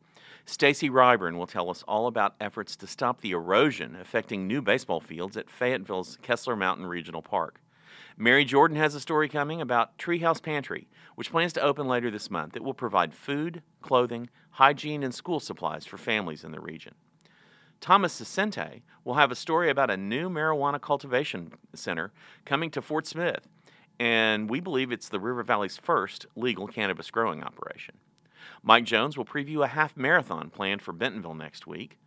Stacy 0.46 0.90
Ryburn 0.90 1.36
will 1.36 1.46
tell 1.46 1.70
us 1.70 1.84
all 1.90 2.08
about 2.08 2.36
efforts 2.40 2.78
to 2.78 2.88
stop 2.88 3.20
the 3.20 3.32
erosion 3.32 3.98
affecting 4.00 4.48
new 4.48 4.62
baseball 4.62 5.02
fields 5.02 5.36
at 5.36 5.50
Fayetteville's 5.50 6.18
Kessler 6.22 6.56
Mountain 6.56 6.86
Regional 6.86 7.22
Park. 7.22 7.60
Mary 8.16 8.46
Jordan 8.46 8.78
has 8.78 8.96
a 8.96 9.02
story 9.02 9.28
coming 9.28 9.60
about 9.60 9.98
Treehouse 9.98 10.42
Pantry, 10.42 10.88
which 11.16 11.32
plans 11.32 11.52
to 11.52 11.62
open 11.62 11.86
later 11.86 12.10
this 12.10 12.32
month. 12.32 12.56
It 12.56 12.64
will 12.64 12.74
provide 12.74 13.14
food, 13.14 13.62
clothing, 13.82 14.30
hygiene, 14.52 15.04
and 15.04 15.14
school 15.14 15.42
supplies 15.42 15.86
for 15.86 15.98
families 15.98 16.46
in 16.46 16.54
the 16.54 16.62
region. 16.62 16.96
Thomas 17.82 18.22
Saccente 18.22 18.84
will 19.04 19.16
have 19.16 19.32
a 19.32 19.36
story 19.36 19.70
about 19.70 19.92
a 19.92 19.98
new 19.98 20.30
marijuana 20.30 20.80
cultivation 20.80 21.52
center 21.74 22.14
coming 22.46 22.72
to 22.72 22.82
Fort 22.82 23.06
Smith, 23.06 23.48
and 24.00 24.50
we 24.50 24.60
believe 24.60 24.92
it's 24.92 25.10
the 25.10 25.20
River 25.20 25.44
Valley's 25.44 25.78
first 25.78 26.26
legal 26.36 26.68
cannabis 26.68 27.12
growing 27.12 27.44
operation. 27.44 27.96
Mike 28.64 28.86
Jones 28.86 29.18
will 29.18 29.26
preview 29.26 29.64
a 29.64 29.68
half 29.68 29.96
marathon 29.98 30.50
planned 30.50 30.82
for 30.82 30.94
Bentonville 30.94 31.36
next 31.36 31.68
week. 31.68 31.98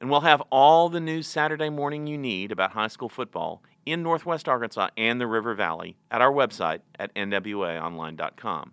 And 0.00 0.10
we'll 0.10 0.22
have 0.22 0.42
all 0.50 0.88
the 0.88 1.00
news 1.00 1.26
Saturday 1.26 1.68
morning 1.68 2.06
you 2.06 2.16
need 2.16 2.52
about 2.52 2.72
high 2.72 2.88
school 2.88 3.10
football 3.10 3.62
in 3.84 4.02
Northwest 4.02 4.48
Arkansas 4.48 4.88
and 4.96 5.20
the 5.20 5.26
River 5.26 5.54
Valley 5.54 5.96
at 6.10 6.22
our 6.22 6.32
website 6.32 6.80
at 6.98 7.14
nwaonline.com. 7.14 8.72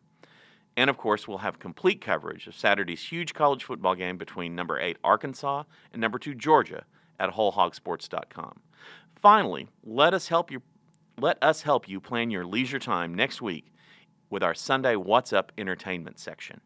And 0.78 0.90
of 0.90 0.98
course, 0.98 1.28
we'll 1.28 1.40
have 1.40 1.60
complete 1.60 2.02
coverage 2.02 2.48
of 2.48 2.56
Saturday's 2.56 3.02
huge 3.02 3.34
college 3.34 3.64
football 3.64 3.96
game 3.96 4.18
between 4.18 4.56
number 4.56 4.80
8 4.80 4.98
Arkansas 5.04 5.64
and 5.92 6.00
number 6.00 6.20
2 6.20 6.36
Georgia 6.36 6.86
at 7.20 7.32
wholehogsports.com. 7.32 8.62
Finally, 9.16 9.68
let 9.84 10.14
us 10.14 10.28
help 10.28 10.52
you 10.52 10.62
let 11.20 11.42
us 11.42 11.64
help 11.64 11.90
you 11.90 12.00
plan 12.00 12.30
your 12.30 12.46
leisure 12.46 12.78
time 12.78 13.14
next 13.14 13.42
week 13.42 13.74
with 14.30 14.44
our 14.44 14.54
Sunday 14.54 14.96
What's 14.96 15.34
Up 15.34 15.52
entertainment 15.58 16.20
section. 16.20 16.62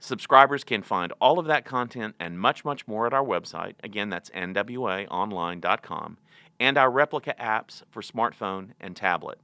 Subscribers 0.00 0.64
can 0.64 0.82
find 0.82 1.12
all 1.20 1.38
of 1.38 1.46
that 1.46 1.64
content 1.64 2.16
and 2.18 2.40
much, 2.40 2.64
much 2.64 2.88
more 2.88 3.06
at 3.06 3.12
our 3.12 3.24
website. 3.24 3.74
Again, 3.84 4.08
that's 4.08 4.30
nwaonline.com, 4.30 6.18
and 6.58 6.78
our 6.78 6.90
replica 6.90 7.34
apps 7.38 7.82
for 7.90 8.02
smartphone 8.02 8.70
and 8.80 8.96
tablet. 8.96 9.38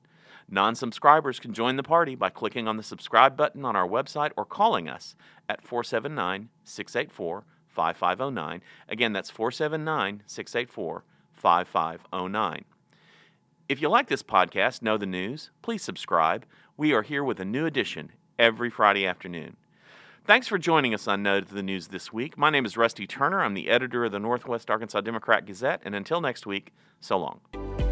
Non 0.48 0.74
subscribers 0.74 1.38
can 1.38 1.52
join 1.52 1.76
the 1.76 1.82
party 1.82 2.16
by 2.16 2.30
clicking 2.30 2.66
on 2.66 2.76
the 2.76 2.82
subscribe 2.82 3.36
button 3.36 3.64
on 3.64 3.76
our 3.76 3.86
website 3.86 4.32
or 4.36 4.44
calling 4.44 4.88
us 4.88 5.14
at 5.48 5.62
479 5.62 6.48
684 6.64 7.44
5509. 7.68 8.62
Again, 8.88 9.12
that's 9.12 9.30
479 9.30 10.22
684 10.26 11.04
5509. 11.34 12.64
If 13.68 13.82
you 13.82 13.88
like 13.88 14.06
this 14.06 14.22
podcast, 14.22 14.80
know 14.80 14.96
the 14.96 15.06
news, 15.06 15.50
please 15.60 15.82
subscribe. 15.82 16.46
We 16.76 16.92
are 16.92 17.02
here 17.02 17.24
with 17.24 17.40
a 17.40 17.44
new 17.44 17.66
edition 17.66 18.12
every 18.38 18.70
Friday 18.70 19.04
afternoon. 19.04 19.56
Thanks 20.24 20.46
for 20.46 20.56
joining 20.56 20.94
us 20.94 21.08
on 21.08 21.26
of 21.26 21.50
the 21.50 21.64
News 21.64 21.88
this 21.88 22.12
week. 22.12 22.38
My 22.38 22.48
name 22.48 22.64
is 22.64 22.76
Rusty 22.76 23.08
Turner. 23.08 23.42
I'm 23.42 23.54
the 23.54 23.68
editor 23.68 24.04
of 24.04 24.12
the 24.12 24.20
Northwest 24.20 24.70
Arkansas 24.70 25.00
Democrat 25.00 25.46
Gazette, 25.46 25.82
and 25.84 25.96
until 25.96 26.20
next 26.20 26.46
week, 26.46 26.72
so 27.00 27.18
long. 27.18 27.85